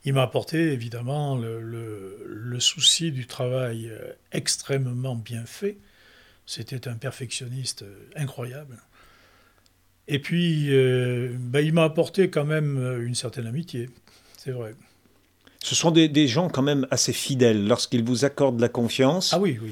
Il 0.03 0.13
m'a 0.13 0.23
apporté 0.23 0.71
évidemment 0.73 1.37
le, 1.37 1.61
le- 1.61 2.23
le 2.27 2.59
souci 2.59 3.11
du 3.11 3.25
travail 3.27 3.89
euh, 3.89 4.11
extrêmement 4.33 5.15
bien 5.15 5.45
fait. 5.45 5.77
C'était 6.45 6.87
un 6.87 6.95
perfectionniste 6.95 7.81
euh, 7.83 7.95
incroyable. 8.15 8.77
Et 10.07 10.19
puis, 10.19 10.67
euh, 10.69 11.31
ben, 11.39 11.61
il 11.65 11.73
m'a 11.73 11.83
apporté 11.83 12.29
quand 12.29 12.45
même 12.45 12.77
euh, 12.77 13.05
une 13.05 13.15
certaine 13.15 13.47
amitié, 13.47 13.89
c'est 14.37 14.51
vrai. 14.51 14.75
Ce 15.63 15.73
sont 15.73 15.89
des, 15.89 16.07
des 16.07 16.27
gens 16.27 16.47
quand 16.49 16.61
même 16.61 16.85
assez 16.91 17.11
fidèles. 17.11 17.65
Lorsqu'ils 17.67 18.03
vous 18.03 18.23
accordent 18.23 18.59
la 18.59 18.69
confiance, 18.69 19.33
Ah 19.33 19.39
oui, 19.39 19.57
oui. 19.61 19.71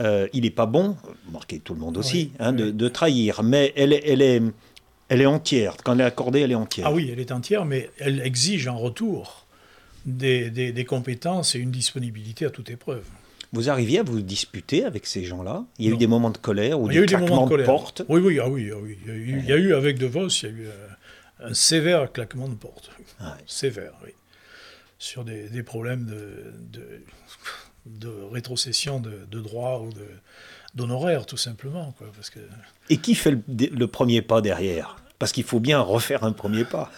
euh, 0.00 0.28
il 0.34 0.42
n'est 0.42 0.50
pas 0.50 0.66
bon, 0.66 0.96
marquez 1.32 1.58
tout 1.58 1.72
le 1.72 1.80
monde 1.80 1.96
aussi, 1.96 2.32
Oui, 2.32 2.32
hein, 2.38 2.52
de, 2.52 2.64
oui. 2.66 2.72
de 2.74 2.88
trahir, 2.88 3.42
mais 3.42 3.72
elle 3.76 3.94
est, 3.94 4.02
elle, 4.06 4.20
est, 4.20 4.42
elle 5.08 5.22
est 5.22 5.26
entière. 5.26 5.76
Quand 5.82 5.94
elle 5.94 6.02
est 6.02 6.04
accordée, 6.04 6.40
elle 6.40 6.52
est 6.52 6.56
entière. 6.56 6.86
Ah 6.88 6.92
oui, 6.92 7.08
elle 7.10 7.18
est 7.20 7.32
entière, 7.32 7.64
mais 7.64 7.88
elle 7.98 8.20
exige 8.20 8.68
en 8.68 8.76
retour 8.78 9.46
des, 10.04 10.50
des- 10.50 10.72
des 10.72 10.84
compétences 10.84 11.54
et 11.54 11.58
une 11.60 11.70
disponibilité 11.70 12.44
à 12.44 12.50
toute 12.50 12.68
épreuve. 12.68 13.04
Vous 13.52 13.68
arriviez 13.68 13.98
à 13.98 14.02
vous 14.02 14.20
disputer 14.22 14.84
avec 14.84 15.06
ces 15.06 15.24
gens-là? 15.24 15.64
Il 15.78 15.86
y 15.86 15.90
a 15.90 15.94
eu 15.94 15.98
des 15.98 16.06
moments 16.06 16.30
de 16.30 16.38
colère 16.38 16.80
ou 16.80 16.90
Il 16.90 16.94
y 16.94 16.98
a 16.98 17.00
des 17.00 17.04
eu 17.04 17.06
des 17.06 17.16
moments 17.16 17.46
claquements 17.46 17.56
de 17.56 17.56
de, 17.58 17.64
porte? 17.66 18.02
Oui, 18.08 18.20
oui, 18.20 18.38
ah 18.40 18.48
oui, 18.48 18.70
ah 18.72 18.78
oui. 18.80 18.98
Il, 19.04 19.08
y 19.08 19.10
a 19.10 19.14
eu, 19.14 19.38
il 19.40 19.44
y 19.46 19.52
a 19.52 19.56
eu 19.56 19.74
avec 19.74 19.98
De 19.98 20.06
Vos, 20.06 20.28
il 20.28 20.42
y 20.42 20.46
a 20.46 20.48
eu 20.50 20.66
euh, 20.66 20.88
un 21.50 21.54
sévère 21.54 22.10
claquement 22.12 22.48
de 22.48 22.54
porte. 22.54 22.90
Ouais. 23.20 23.26
Sévère, 23.46 23.92
oui. 24.04 24.10
Sur 24.98 25.24
des, 25.24 25.48
des 25.50 25.62
problèmes 25.62 26.06
de, 26.06 26.54
de, 26.70 27.02
de 27.86 28.08
rétrocession 28.30 29.00
de, 29.00 29.26
de 29.30 29.40
droits 29.40 29.82
ou 29.82 29.90
d'honoraires, 30.74 31.26
tout 31.26 31.36
simplement. 31.36 31.92
Quoi, 31.98 32.06
parce 32.14 32.30
que, 32.30 32.38
Et 32.88 32.96
qui 32.98 33.14
fait 33.14 33.32
le, 33.32 33.42
le 33.48 33.86
premier 33.86 34.22
pas 34.22 34.40
derrière? 34.40 34.96
Parce 35.18 35.30
qu'il 35.32 35.44
faut 35.44 35.60
bien 35.60 35.78
refaire 35.80 36.24
un 36.24 36.32
premier 36.32 36.64
pas. 36.64 36.90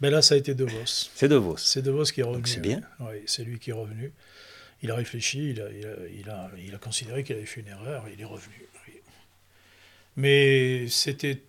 ben 0.00 0.10
là, 0.10 0.22
ça 0.22 0.34
a 0.34 0.38
été 0.38 0.54
De 0.54 0.64
Vos. 0.64 0.78
C'est 0.86 1.28
de 1.28 1.36
Vos. 1.36 1.56
C'est 1.56 1.82
De 1.82 1.90
Vos 1.90 2.04
qui 2.04 2.20
est 2.20 2.24
revenu. 2.24 2.42
c'est 2.46 2.60
bien. 2.60 2.80
Oui, 3.00 3.16
c'est 3.26 3.44
lui 3.44 3.58
qui 3.58 3.70
est 3.70 3.74
revenu. 3.74 4.12
Il 4.82 4.90
a 4.90 4.94
réfléchi, 4.94 5.50
il 5.50 6.30
a, 6.30 6.78
considéré 6.78 7.22
qu'il 7.22 7.36
avait 7.36 7.46
fait 7.46 7.60
une 7.60 7.68
erreur, 7.68 8.08
il 8.08 8.20
est 8.20 8.24
revenu. 8.24 8.66
Mais 10.16 10.86
c'était 10.88 11.42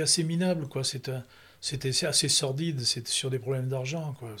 assez 0.00 0.24
minable, 0.24 0.68
quoi. 0.68 0.82
C'était 0.84 2.06
assez 2.06 2.28
sordide, 2.28 2.80
c'était 2.80 3.10
sur 3.10 3.30
des 3.30 3.38
problèmes 3.38 3.68
d'argent, 3.68 4.14
quoi. 4.18 4.34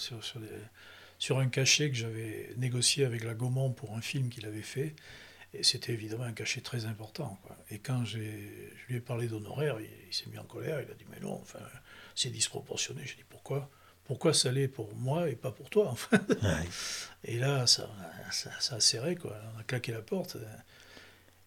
Sur, 1.18 1.38
un 1.38 1.48
cachet 1.48 1.90
que 1.90 1.96
j'avais 1.96 2.50
négocié 2.56 3.04
avec 3.04 3.24
la 3.24 3.34
Gaumont 3.34 3.70
pour 3.70 3.94
un 3.94 4.00
film 4.00 4.30
qu'il 4.30 4.46
avait 4.46 4.62
fait. 4.62 4.94
Et 5.52 5.62
c'était 5.62 5.92
évidemment 5.92 6.24
un 6.24 6.32
cachet 6.32 6.60
très 6.60 6.86
important. 6.86 7.38
Et 7.70 7.78
quand 7.78 8.04
je 8.04 8.18
lui 8.18 8.96
ai 8.96 9.00
parlé 9.00 9.26
d'honoraires, 9.26 9.80
il, 9.80 9.88
il 10.08 10.14
s'est 10.14 10.30
mis 10.30 10.38
en 10.38 10.44
colère, 10.44 10.80
il 10.80 10.90
a 10.90 10.94
dit 10.94 11.04
Mais 11.10 11.20
non, 11.20 11.34
enfin, 11.42 11.58
c'est 12.14 12.30
disproportionné. 12.30 13.02
J'ai 13.04 13.16
dit 13.16 13.24
Pourquoi? 13.28 13.68
Pourquoi 14.04 14.34
ça 14.34 14.50
l'est 14.50 14.68
pour 14.68 14.94
moi 14.96 15.28
et 15.28 15.36
pas 15.36 15.52
pour 15.52 15.70
toi, 15.70 15.88
enfin 15.90 16.18
Ouais. 16.42 16.68
et 17.24 17.38
là, 17.38 17.66
ça, 17.66 17.88
ça, 18.32 18.50
ça 18.58 18.74
a 18.76 18.80
serré, 18.80 19.14
quoi. 19.16 19.36
On 19.54 19.60
a 19.60 19.62
claqué 19.62 19.92
la 19.92 20.02
porte. 20.02 20.36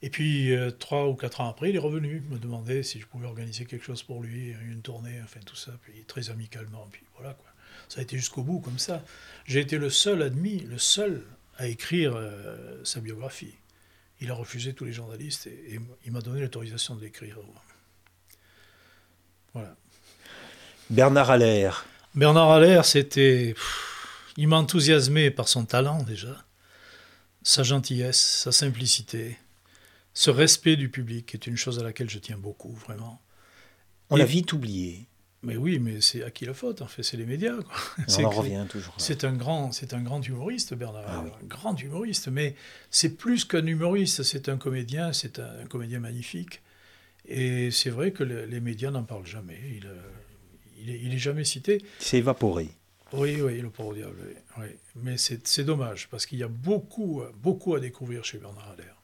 Et 0.01 0.09
puis, 0.09 0.53
euh, 0.53 0.71
trois 0.71 1.07
ou 1.07 1.15
quatre 1.15 1.41
ans 1.41 1.49
après, 1.49 1.69
il 1.69 1.75
est 1.75 1.79
revenu, 1.79 2.21
me 2.29 2.37
demander 2.37 2.83
si 2.83 2.99
je 2.99 3.05
pouvais 3.05 3.25
organiser 3.25 3.65
quelque 3.65 3.85
chose 3.85 4.03
pour 4.03 4.21
lui, 4.21 4.53
une 4.69 4.81
tournée, 4.81 5.19
enfin 5.23 5.39
tout 5.45 5.55
ça, 5.55 5.71
puis 5.81 6.03
très 6.05 6.29
amicalement. 6.29 6.87
Puis 6.91 7.03
voilà, 7.15 7.33
quoi. 7.33 7.47
Ça 7.89 7.99
a 7.99 8.03
été 8.03 8.17
jusqu'au 8.17 8.43
bout, 8.43 8.59
comme 8.59 8.79
ça. 8.79 9.03
J'ai 9.45 9.59
été 9.59 9.77
le 9.77 9.89
seul 9.89 10.21
admis, 10.21 10.59
le 10.59 10.77
seul 10.77 11.23
à 11.57 11.67
écrire 11.67 12.13
euh, 12.15 12.83
sa 12.83 12.99
biographie. 12.99 13.55
Il 14.19 14.31
a 14.31 14.33
refusé 14.33 14.73
tous 14.73 14.85
les 14.85 14.93
journalistes 14.93 15.47
et, 15.47 15.75
et 15.75 15.79
il 16.05 16.11
m'a 16.11 16.21
donné 16.21 16.41
l'autorisation 16.41 16.95
de 16.95 17.01
l'écrire. 17.01 17.37
Voilà. 19.53 19.75
Bernard 20.89 21.29
Allaire. 21.31 21.85
Bernard 22.15 22.51
Allaire, 22.51 22.85
c'était. 22.85 23.55
Il 24.37 24.47
m'a 24.47 24.57
enthousiasmé 24.57 25.29
par 25.31 25.47
son 25.47 25.65
talent 25.65 26.01
déjà, 26.03 26.43
sa 27.43 27.61
gentillesse, 27.63 28.19
sa 28.43 28.51
simplicité, 28.51 29.37
ce 30.13 30.31
respect 30.31 30.75
du 30.75 30.89
public 30.89 31.33
est 31.35 31.45
une 31.47 31.57
chose 31.57 31.79
à 31.79 31.83
laquelle 31.83 32.09
je 32.09 32.17
tiens 32.19 32.37
beaucoup, 32.37 32.73
vraiment. 32.73 33.21
On 34.09 34.15
Et- 34.15 34.19
l'a 34.19 34.25
vite 34.25 34.53
oublié. 34.53 35.07
Mais 35.45 35.57
oui, 35.57 35.77
mais 35.77 35.99
c'est 35.99 36.23
à 36.23 36.31
qui 36.31 36.45
la 36.45 36.53
faute 36.53 36.81
En 36.81 36.87
fait, 36.87 37.03
c'est 37.03 37.17
les 37.17 37.25
médias. 37.25 37.57
quoi. 37.61 37.75
On 38.17 38.23
en 38.23 38.29
revient 38.29 38.65
toujours. 38.69 38.93
C'est 38.97 39.25
un 39.25 39.33
grand, 39.33 39.73
c'est 39.73 39.93
un 39.93 40.01
grand 40.01 40.21
humoriste, 40.25 40.73
Bernard. 40.73 41.03
Ah 41.05 41.25
Un 41.41 41.45
grand 41.45 41.75
humoriste, 41.81 42.29
mais 42.29 42.55
c'est 42.89 43.17
plus 43.17 43.43
qu'un 43.43 43.65
humoriste. 43.65 44.23
C'est 44.23 44.47
un 44.47 44.55
comédien. 44.57 45.11
C'est 45.11 45.39
un, 45.39 45.59
un 45.63 45.65
comédien 45.65 45.99
magnifique. 45.99 46.61
Et 47.27 47.71
c'est 47.71 47.89
vrai 47.89 48.11
que 48.13 48.23
le- 48.23 48.45
les 48.45 48.61
médias 48.61 48.89
n'en 48.89 49.03
parlent 49.03 49.25
jamais. 49.27 49.59
Il, 49.75 49.85
euh, 49.87 49.99
il, 50.83 50.89
est, 50.89 50.99
il 51.03 51.13
est 51.13 51.19
jamais 51.19 51.43
cité. 51.43 51.81
Il 51.99 52.05
s'est 52.05 52.17
évaporé. 52.17 52.69
Oui, 53.13 53.39
oui, 53.41 53.61
le 53.61 53.69
pauvre 53.69 53.93
diable. 53.93 54.15
oui, 54.25 54.33
oui. 54.59 54.67
Mais 54.95 55.15
c'est 55.17 55.63
dommage 55.63 56.07
parce 56.09 56.25
qu'il 56.25 56.39
y 56.39 56.43
a 56.43 56.47
beaucoup, 56.47 57.21
beaucoup 57.41 57.75
à 57.75 57.79
découvrir 57.79 58.25
chez 58.25 58.39
Bernard 58.39 58.71
Allaire. 58.71 58.95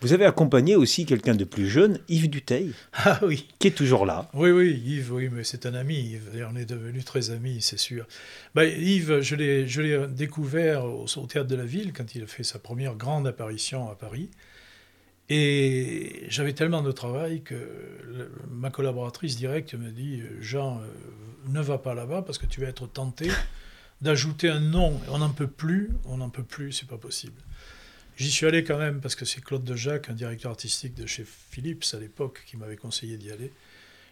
Vous 0.00 0.12
avez 0.12 0.26
accompagné 0.26 0.76
aussi 0.76 1.06
quelqu'un 1.06 1.34
de 1.34 1.42
plus 1.42 1.68
jeune, 1.68 1.98
Yves 2.08 2.30
Duteil. 2.30 2.72
Ah 2.92 3.18
oui. 3.22 3.48
Qui 3.58 3.66
est 3.66 3.72
toujours 3.72 4.06
là. 4.06 4.30
Oui, 4.32 4.52
oui, 4.52 4.80
Yves, 4.84 5.12
oui, 5.12 5.28
mais 5.28 5.42
c'est 5.42 5.66
un 5.66 5.74
ami. 5.74 5.96
Yves. 5.96 6.46
On 6.48 6.54
est 6.54 6.64
devenus 6.64 7.04
très 7.04 7.30
amis, 7.30 7.60
c'est 7.60 7.78
sûr. 7.78 8.06
Bah, 8.54 8.64
Yves, 8.64 9.20
je 9.22 9.34
l'ai 9.34 10.06
découvert 10.06 10.84
au, 10.84 11.06
au, 11.16 11.26
Théâtre 11.26 11.48
de 11.48 11.56
la 11.56 11.64
Ville 11.64 11.92
quand 11.92 12.14
il 12.14 12.22
a 12.22 12.26
fait 12.28 12.44
sa 12.44 12.60
première 12.60 12.94
grande 12.94 13.26
apparition 13.26 13.90
à 13.90 13.96
Paris. 13.96 14.30
Et 15.30 16.24
j'avais 16.28 16.54
tellement 16.54 16.82
de 16.82 16.92
travail 16.92 17.42
que 17.42 18.30
ma 18.50 18.70
collaboratrice 18.70 19.36
directe 19.36 19.74
me 19.74 19.90
dit 19.90 20.22
Jean, 20.40 20.80
euh, 20.80 20.86
ne 21.48 21.60
va 21.60 21.78
pas 21.78 21.94
là-bas 21.94 22.22
parce 22.22 22.38
que 22.38 22.46
tu 22.46 22.60
vas 22.60 22.68
être 22.68 22.86
tenté 22.86 23.28
d'ajouter 24.00 24.48
un 24.48 24.60
nom. 24.60 24.98
On 25.08 25.18
n'en 25.18 25.30
peut 25.30 25.46
plus, 25.46 25.90
on 26.04 26.18
n'en 26.18 26.30
peut 26.30 26.42
plus, 26.42 26.72
c'est 26.72 26.88
pas 26.88 26.96
possible. 26.96 27.40
J'y 28.16 28.30
suis 28.30 28.46
allé 28.46 28.64
quand 28.64 28.78
même 28.78 29.00
parce 29.00 29.14
que 29.14 29.24
c'est 29.24 29.42
Claude 29.42 29.64
Dejac, 29.64 30.08
un 30.08 30.14
directeur 30.14 30.50
artistique 30.50 30.94
de 30.94 31.06
chez 31.06 31.24
Philips 31.24 31.84
à 31.92 31.98
l'époque, 31.98 32.42
qui 32.46 32.56
m'avait 32.56 32.76
conseillé 32.76 33.16
d'y 33.16 33.30
aller. 33.30 33.52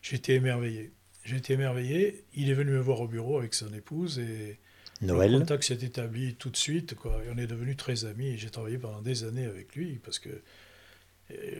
J'étais 0.02 0.34
émerveillé. 0.34 0.92
Été 1.28 1.54
émerveillé. 1.54 2.24
Il 2.34 2.48
est 2.50 2.54
venu 2.54 2.70
me 2.70 2.78
voir 2.78 3.00
au 3.00 3.08
bureau 3.08 3.38
avec 3.38 3.52
son 3.52 3.72
épouse 3.74 4.20
et 4.20 4.58
Noël. 5.00 5.32
le 5.32 5.40
contact 5.40 5.64
s'est 5.64 5.74
établi 5.74 6.36
tout 6.36 6.50
de 6.50 6.56
suite. 6.56 6.94
Quoi. 6.94 7.20
Et 7.26 7.30
on 7.34 7.36
est 7.36 7.48
devenus 7.48 7.76
très 7.76 8.04
amis. 8.04 8.28
Et 8.28 8.38
j'ai 8.38 8.48
travaillé 8.48 8.78
pendant 8.78 9.02
des 9.02 9.24
années 9.24 9.44
avec 9.46 9.74
lui 9.74 9.98
parce 10.04 10.20
que 10.20 10.28
euh, 10.28 10.42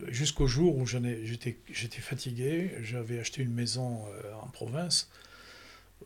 jusqu'au 0.09 0.47
jour 0.47 0.77
où 0.77 0.87
j'étais 0.87 1.57
fatigué, 2.01 2.73
j'avais 2.83 3.19
acheté 3.19 3.43
une 3.43 3.53
maison 3.53 4.05
euh, 4.07 4.33
en 4.43 4.49
province 4.49 5.11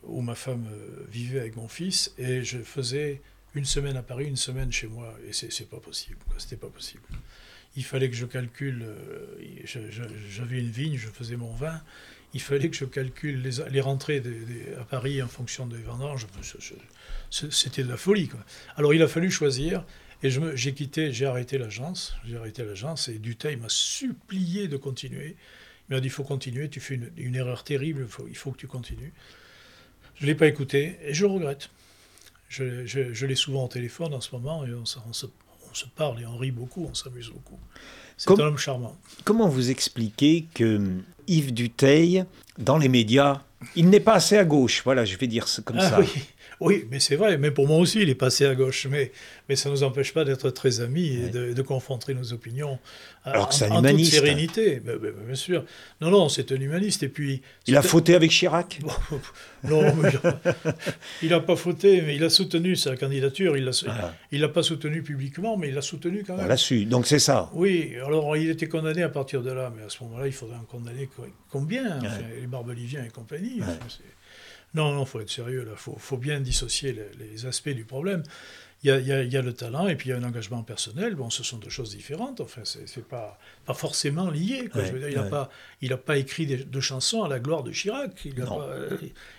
où 0.05 0.23
ma 0.23 0.35
femme 0.35 0.67
euh, 0.73 1.07
vivait 1.11 1.41
avec 1.41 1.57
mon 1.57 1.69
fils 1.69 2.13
et 2.17 2.43
je 2.43 2.59
faisais 2.59 3.21
une 3.55 3.65
semaine 3.65 3.97
à 3.97 4.03
Paris, 4.03 4.27
une 4.27 4.37
semaine 4.37 4.71
chez 4.73 4.87
moi, 4.87 5.13
et 5.29 5.33
c'est 5.33 5.69
pas 5.69 5.81
possible, 5.81 6.19
c'était 6.39 6.57
pas 6.57 6.69
possible. 6.69 7.03
Il 7.77 7.85
fallait 7.85 8.09
que 8.09 8.17
je 8.17 8.27
calcule, 8.27 8.87
j'avais 9.65 10.61
une 10.61 10.71
vigne, 10.71 10.97
je 10.97 11.09
faisais 11.09 11.37
mon 11.37 11.53
vin, 11.53 11.81
il 12.33 12.41
fallait 12.41 12.69
que 12.69 12.77
je 12.77 12.85
calcule 12.85 13.43
les, 13.43 13.81
rentrées 13.81 14.23
à 14.79 14.85
Paris 14.85 15.21
en 15.21 15.27
fonction 15.27 15.67
des 15.67 15.79
vendanges, 15.79 16.29
c'était 17.31 17.83
de 17.83 17.89
la 17.89 17.97
folie. 17.97 18.31
Alors 18.77 18.95
il 18.95 19.03
a 19.03 19.09
fallu 19.09 19.31
choisir, 19.33 19.85
et 20.23 20.31
j'ai 20.31 20.75
quitté, 20.75 21.13
j'ai 21.13 21.27
arrêté 21.27 21.57
l'agence, 21.57 22.15
j'ai 22.27 22.37
arrêté 22.37 22.65
l'agence, 22.65 23.09
et 23.09 23.19
Duteil 23.19 23.57
m'a 23.57 23.69
supplié 23.69 24.69
de 24.69 24.77
continuer. 24.77 25.37
Il 25.89 25.95
m'a 25.95 26.01
dit, 26.01 26.09
il 26.09 26.11
faut 26.11 26.25
continuer, 26.25 26.69
tu 26.69 26.81
fais 26.81 27.01
une, 27.17 27.35
erreur 27.35 27.65
terrible, 27.65 28.07
il 28.29 28.37
faut 28.37 28.51
que 28.51 28.59
tu 28.59 28.67
continues. 28.67 29.13
Je 30.17 30.25
ne 30.25 30.27
l'ai 30.27 30.35
pas 30.35 30.47
écouté, 30.47 30.99
et 31.03 31.15
je 31.15 31.25
le 31.25 31.33
regrette. 31.33 31.71
Je, 32.51 33.27
l'ai 33.27 33.35
souvent 33.35 33.65
au 33.65 33.69
téléphone 33.69 34.13
en 34.13 34.21
ce 34.21 34.35
moment 34.35 34.67
et 34.67 34.75
on, 34.75 34.85
se, 34.85 35.27
parle 35.95 36.21
et 36.21 36.27
on 36.27 36.37
rit 36.37 36.51
beaucoup, 36.51 36.85
on 36.91 36.95
s'amuse 36.95 37.31
beaucoup. 37.31 37.59
C'est 38.17 38.33
un 38.33 38.41
homme 38.41 38.59
charmant. 38.59 38.97
Comment 39.25 39.49
vous 39.49 39.71
expliquez 39.71 40.47
que 40.53 40.99
Yves 41.29 41.55
Duteil, 41.55 42.25
dans 42.59 42.77
les 42.77 42.89
médias, 42.89 43.43
il 43.77 43.89
n'est 43.89 44.01
pas 44.01 44.15
assez 44.15 44.37
à 44.37 44.45
gauche? 44.45 44.83
Voilà, 44.85 45.05
je 45.05 45.17
vais 45.17 45.29
dire 45.29 45.47
comme 45.65 45.79
ah 45.79 45.91
ça. 45.91 46.01
Oui. 46.01 46.09
Oui, 46.61 46.87
mais 46.91 47.01
c'est 47.01 47.17
vrai, 47.17 47.39
mais 47.39 47.51
pour 47.51 47.67
moi 47.67 47.79
aussi, 47.79 48.03
il 48.03 48.11
est 48.11 48.15
passé 48.15 48.45
à 48.45 48.55
gauche. 48.55 48.87
Mais, 48.91 49.13
mais 49.49 49.57
ça 49.57 49.71
ne 49.71 49.75
nous 49.75 49.83
empêche 49.83 50.13
pas 50.13 50.25
d'être 50.25 50.51
très 50.51 50.81
amis 50.81 51.09
et 51.09 51.31
de, 51.31 51.63
confronter 51.63 52.15
nos 52.15 52.33
opinions 52.33 52.79
Alors 53.25 53.49
que 53.49 53.65
en, 53.65 53.77
un 53.77 53.79
humaniste. 53.79 54.13
toute 54.13 54.21
sérénité. 54.21 54.81
bien 54.81 55.35
sûr. 55.35 55.65
Non, 56.01 56.11
non, 56.11 56.29
c'est 56.29 56.53
un 56.53 56.57
humaniste. 56.57 57.03
Et 57.03 57.09
puis, 57.09 57.41
il 57.67 57.77
a 57.77 57.83
fauté 57.83 58.15
avec 58.15 58.31
Chirac? 58.31 58.81
Non, 59.63 59.83
il 61.23 61.29
n'a 61.29 61.41
pas 61.41 61.55
fauté, 61.55 62.01
mais 62.01 62.17
il 62.17 62.25
a 62.25 62.31
soutenu 62.31 62.77
sa 62.77 62.97
candidature. 62.97 63.59
Il 63.59 63.65
ne 63.67 64.39
l'a 64.41 64.49
pas 64.49 64.63
soutenu 64.63 65.03
publiquement, 65.03 65.59
mais 65.59 65.69
il 65.69 65.75
l'a 65.75 65.83
soutenu 65.83 66.25
quand 66.27 66.35
même. 66.37 66.47
On 66.47 66.49
l'a 66.49 66.57
su, 66.57 66.87
donc 66.87 67.07
c'est 67.07 67.19
ça. 67.19 67.51
Oui, 67.53 67.93
alors 68.03 68.35
il 68.39 68.49
était 68.49 68.69
condamné 68.69 69.03
à 69.03 69.11
partir 69.11 69.43
de 69.43 69.53
là, 69.53 69.71
mais 69.77 69.83
à 69.83 69.91
ce 69.91 70.03
moment-là, 70.05 70.27
il 70.27 70.33
faudrait 70.33 70.57
en 70.57 70.65
condamner 70.65 71.11
combien? 71.51 71.99
Les 72.41 72.47
Barbeliviens 72.47 73.05
et 73.05 73.11
compagnie. 73.11 73.61
Non, 74.75 74.93
non, 74.93 75.03
il 75.03 75.07
faut 75.07 75.21
être 75.21 75.31
sérieux, 75.31 75.67
il 75.69 75.77
faut, 75.77 75.97
faut, 75.99 76.17
bien 76.17 76.41
dissocier 76.41 76.97
les, 77.19 77.47
aspects 77.47 77.71
du 77.71 77.85
problème. 77.85 78.23
Il 78.83 78.89
y, 78.89 78.93
a, 78.93 78.99
il, 78.99 79.31
y 79.31 79.37
a, 79.37 79.43
le 79.43 79.53
talent 79.53 79.89
et 79.89 79.95
puis 79.97 80.09
il 80.09 80.13
y 80.13 80.15
a 80.15 80.17
un 80.17 80.23
engagement 80.23 80.63
personnel. 80.63 81.15
Bon, 81.15 81.29
ce 81.29 81.43
sont 81.43 81.59
deux 81.59 81.69
choses 81.69 81.95
différentes. 81.95 82.41
Enfin, 82.41 82.63
c'est 82.65 83.05
pas, 83.05 83.39
pas 83.67 83.75
forcément 83.75 84.31
lié. 84.31 84.71
Quoi. 84.73 84.85
Je 84.85 84.93
veux 84.93 84.99
dire, 85.01 85.11
il 85.11 85.17
n'a 85.17 85.25
pas, 85.25 85.51
il 85.83 85.93
a 85.93 85.99
pas 85.99 86.17
écrit 86.17 86.47
de 86.47 86.81
chansons 86.81 87.23
à 87.23 87.29
la 87.29 87.41
gloire 87.41 87.63
de 87.63 87.73
Chirac. 87.73 88.25
Il 88.25 88.41
a, 88.41 88.87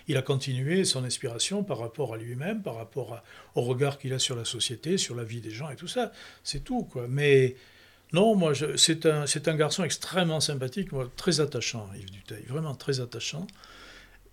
il 0.06 0.16
a 0.16 0.22
continué 0.22 0.84
son 0.84 1.02
inspiration 1.02 1.64
par 1.64 1.78
rapport 1.78 2.14
à 2.14 2.18
lui-même, 2.18 2.62
par 2.62 2.76
rapport 2.76 3.20
au 3.56 3.62
regard 3.62 3.98
qu'il 3.98 4.12
a 4.12 4.20
sur 4.20 4.36
la 4.36 4.44
société, 4.44 4.96
sur 4.96 5.16
la 5.16 5.24
vie 5.24 5.40
des 5.40 5.50
gens 5.50 5.70
et 5.70 5.76
tout 5.76 5.88
ça. 5.88 6.12
C'est 6.44 6.62
tout, 6.62 6.84
quoi. 6.84 7.06
Mais 7.08 7.56
non, 8.12 8.34
moi, 8.34 8.52
c'est 8.76 9.06
un, 9.06 9.24
un 9.24 9.56
garçon 9.56 9.84
extrêmement 9.84 10.40
sympathique, 10.40 10.92
moi, 10.92 11.10
très 11.16 11.40
attachant, 11.40 11.88
Yves 11.96 12.10
Duteil, 12.10 12.44
vraiment 12.46 12.74
très 12.74 13.00
attachant. 13.00 13.46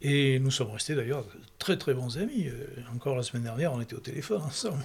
Et 0.02 0.40
nous 0.40 0.52
sommes 0.52 0.72
restés 0.72 0.96
d'ailleurs 0.96 1.26
très 1.58 1.78
très 1.78 1.94
bons 1.94 2.18
amis. 2.18 2.48
Euh, 2.48 2.82
encore 2.96 3.16
la 3.16 3.24
semaine 3.24 3.44
dernière, 3.44 3.74
on 3.74 3.82
était 3.82 3.96
au 3.96 4.00
téléphone 4.00 4.42
ensemble. 4.42 4.84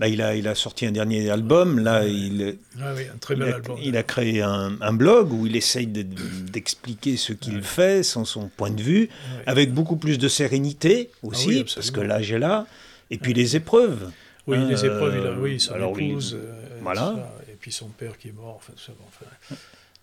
Là, 0.00 0.08
il 0.08 0.22
a, 0.22 0.34
il 0.34 0.48
a 0.48 0.56
sorti 0.56 0.86
un 0.86 0.90
dernier 0.90 1.30
album. 1.30 1.78
Là, 1.78 2.04
il, 2.06 2.58
ah 2.80 2.94
oui, 2.96 3.02
un 3.14 3.18
très 3.18 3.34
il 3.34 3.42
a, 3.42 3.54
album. 3.54 3.78
Il 3.80 3.96
a 3.96 4.02
créé 4.02 4.42
un, 4.42 4.76
un 4.80 4.92
blog 4.92 5.32
où 5.32 5.46
il 5.46 5.54
essaye 5.54 5.86
d'expliquer 5.86 7.16
ce 7.16 7.32
qu'il 7.32 7.62
fait, 7.62 8.02
sans 8.02 8.24
son 8.24 8.48
point 8.48 8.70
de 8.70 8.82
vue, 8.82 9.08
avec 9.46 9.72
beaucoup 9.72 9.96
plus 9.96 10.18
de 10.18 10.26
sérénité 10.26 11.10
aussi, 11.22 11.60
ah 11.60 11.70
parce 11.74 11.92
que 11.92 12.00
l'âge 12.00 12.32
est 12.32 12.40
là. 12.40 12.66
Et 13.10 13.18
puis 13.18 13.34
les 13.34 13.54
épreuves. 13.54 14.10
Oui, 14.46 14.58
les 14.68 14.84
épreuves, 14.84 15.16
il 15.16 15.26
a, 15.26 15.38
oui, 15.38 15.60
son 15.60 15.74
alors, 15.74 15.98
épouse, 15.98 16.36
euh, 16.38 16.78
voilà. 16.82 17.32
et 17.50 17.54
puis 17.54 17.72
son 17.72 17.88
père 17.88 18.18
qui 18.18 18.28
est 18.28 18.32
mort. 18.32 18.56
Enfin, 18.56 18.72
enfin. 19.06 19.26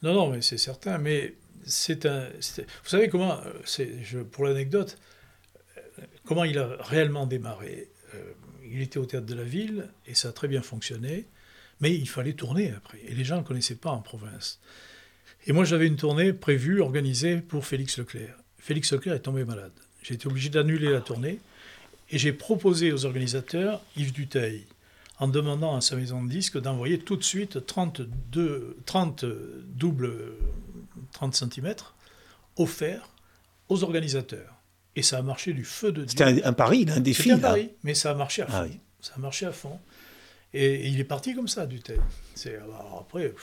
Non, 0.02 0.14
non, 0.14 0.30
mais 0.30 0.42
c'est 0.42 0.58
certain. 0.58 0.98
Mais 0.98 1.34
c'est 1.66 2.06
un. 2.06 2.28
Vous 2.84 2.90
savez 2.90 3.08
comment, 3.10 3.40
je, 3.66 4.20
pour 4.20 4.46
l'anecdote, 4.46 4.98
comment 6.26 6.44
il 6.44 6.58
a 6.58 6.78
réellement 6.80 7.26
démarré 7.26 7.90
euh, 8.16 8.34
Il 8.66 8.82
était 8.82 8.98
au 8.98 9.06
théâtre 9.06 9.26
de 9.26 9.36
la 9.36 9.44
ville 9.44 9.88
et 10.06 10.16
ça 10.16 10.30
a 10.30 10.32
très 10.32 10.48
bien 10.48 10.62
fonctionné, 10.62 11.26
mais 11.80 11.94
il 11.94 12.08
fallait 12.08 12.34
tourner 12.34 12.72
après. 12.76 13.00
Et 13.08 13.14
les 13.14 13.24
gens 13.24 13.38
ne 13.38 13.44
connaissaient 13.44 13.76
pas 13.76 13.92
en 13.92 14.02
province. 14.02 14.60
Et 15.48 15.54
moi, 15.54 15.66
j'avais 15.66 15.88
une 15.88 15.96
tournée 15.96 16.34
prévue, 16.34 16.82
organisée 16.82 17.38
pour 17.38 17.66
Félix 17.66 17.98
Leclerc. 17.98 18.36
Félix 18.58 18.92
Leclerc 18.94 19.16
est 19.16 19.20
tombé 19.20 19.44
malade. 19.44 19.72
J'ai 20.04 20.14
été 20.16 20.28
obligé 20.28 20.50
d'annuler 20.50 20.92
la 20.92 21.02
tournée 21.02 21.40
et 22.12 22.18
j'ai 22.18 22.34
proposé 22.34 22.92
aux 22.92 23.06
organisateurs 23.06 23.82
Yves 23.96 24.14
Duteil 24.14 24.66
en 25.20 25.28
demandant 25.28 25.76
à 25.76 25.82
sa 25.82 25.96
maison 25.96 26.24
de 26.24 26.30
disques 26.30 26.60
d'envoyer 26.60 27.00
tout 27.00 27.16
de 27.16 27.24
suite 27.24 27.66
32, 27.66 28.78
30 28.86 29.26
doubles 29.76 30.14
30 31.12 31.36
cm, 31.36 31.76
offert 32.58 33.10
aux 33.70 33.84
organisateurs. 33.84 34.62
Et 34.96 35.04
ça 35.04 35.20
a 35.20 35.22
marché 35.22 35.54
du 35.54 35.64
feu 35.64 35.92
de 35.92 36.04
Dieu. 36.04 36.18
C'était 36.18 36.44
un, 36.44 36.54
pari, 36.54 36.86
un 36.94 37.00
défi. 37.00 37.32
un 37.32 37.40
pari, 37.40 37.70
mais 37.84 37.94
ça 37.94 38.12
a 38.12 38.14
marché 38.14 38.42
à 38.42 38.48
ah 38.50 38.64
fond. 38.64 38.72
Ça 39.00 39.14
a 39.16 39.20
marché 39.20 39.46
à 39.46 39.52
fond. 39.52 39.80
Et, 40.54 40.88
il 40.88 41.00
est 41.00 41.06
parti 41.06 41.34
comme 41.34 41.48
ça, 41.48 41.66
du 41.66 41.80
C'est 42.36 42.60
après. 43.00 43.34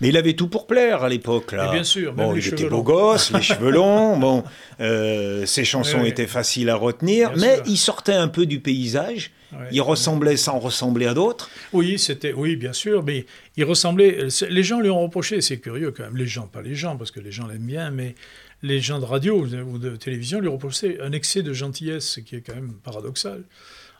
Mais 0.00 0.08
il 0.08 0.16
avait 0.16 0.34
tout 0.34 0.48
pour 0.48 0.66
plaire 0.66 1.02
à 1.02 1.08
l'époque. 1.08 1.52
Là. 1.52 1.70
bien 1.70 1.84
sûr. 1.84 2.14
Bon, 2.14 2.34
il 2.34 2.46
était 2.46 2.68
beau 2.68 2.82
gosse, 2.82 3.32
les 3.32 3.42
cheveux 3.42 3.70
longs. 3.70 4.16
Bon, 4.16 4.44
euh, 4.80 5.44
ses 5.46 5.64
chansons 5.64 6.04
étaient 6.04 6.26
faciles 6.26 6.70
à 6.70 6.76
retenir, 6.76 7.32
mais 7.36 7.60
il 7.66 7.76
sortait 7.76 8.14
un 8.14 8.28
peu 8.28 8.46
du 8.46 8.60
paysage. 8.60 9.32
Il 9.70 9.80
ressemblait 9.80 10.36
sans 10.36 10.58
ressembler 10.58 11.06
à 11.06 11.14
d'autres. 11.14 11.50
Oui, 11.72 11.98
c'était, 11.98 12.32
oui, 12.32 12.56
bien 12.56 12.72
sûr, 12.72 13.02
mais 13.02 13.26
il 13.56 13.64
ressemblait. 13.64 14.28
Les 14.48 14.62
gens 14.62 14.80
lui 14.80 14.90
ont 14.90 15.02
reproché, 15.02 15.40
c'est 15.40 15.58
curieux 15.58 15.90
quand 15.90 16.04
même. 16.04 16.16
Les 16.16 16.26
gens, 16.26 16.46
pas 16.46 16.62
les 16.62 16.74
gens, 16.74 16.96
parce 16.96 17.10
que 17.10 17.20
les 17.20 17.32
gens 17.32 17.46
l'aiment 17.46 17.66
bien, 17.66 17.90
mais 17.90 18.14
les 18.62 18.80
gens 18.80 18.98
de 18.98 19.04
radio 19.04 19.44
ou 19.44 19.78
de 19.78 19.96
télévision 19.96 20.40
lui 20.40 20.48
reprochaient 20.48 21.00
un 21.00 21.12
excès 21.12 21.42
de 21.42 21.52
gentillesse, 21.52 22.08
ce 22.08 22.20
qui 22.20 22.36
est 22.36 22.40
quand 22.40 22.54
même 22.54 22.74
paradoxal. 22.82 23.42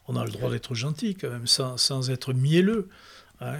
On 0.06 0.16
a 0.16 0.24
le 0.24 0.30
droit 0.30 0.50
d'être 0.50 0.74
gentil 0.74 1.14
quand 1.14 1.30
même, 1.30 1.46
sans, 1.46 1.76
sans 1.76 2.10
être 2.10 2.32
mielleux. 2.32 2.88
Hein, 3.40 3.56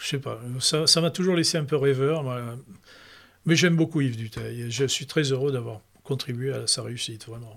je 0.00 0.06
sais 0.08 0.18
pas, 0.18 0.40
ça 0.60 1.00
m'a 1.00 1.10
toujours 1.10 1.36
laissé 1.36 1.58
un 1.58 1.64
peu 1.64 1.76
rêveur. 1.76 2.24
Mais 3.44 3.54
j'aime 3.54 3.76
beaucoup 3.76 4.00
Yves 4.00 4.16
Duteil 4.16 4.62
et 4.62 4.70
je 4.70 4.84
suis 4.84 5.06
très 5.06 5.32
heureux 5.32 5.52
d'avoir 5.52 5.80
contribué 6.02 6.52
à 6.52 6.66
sa 6.66 6.82
réussite, 6.82 7.26
vraiment. 7.26 7.56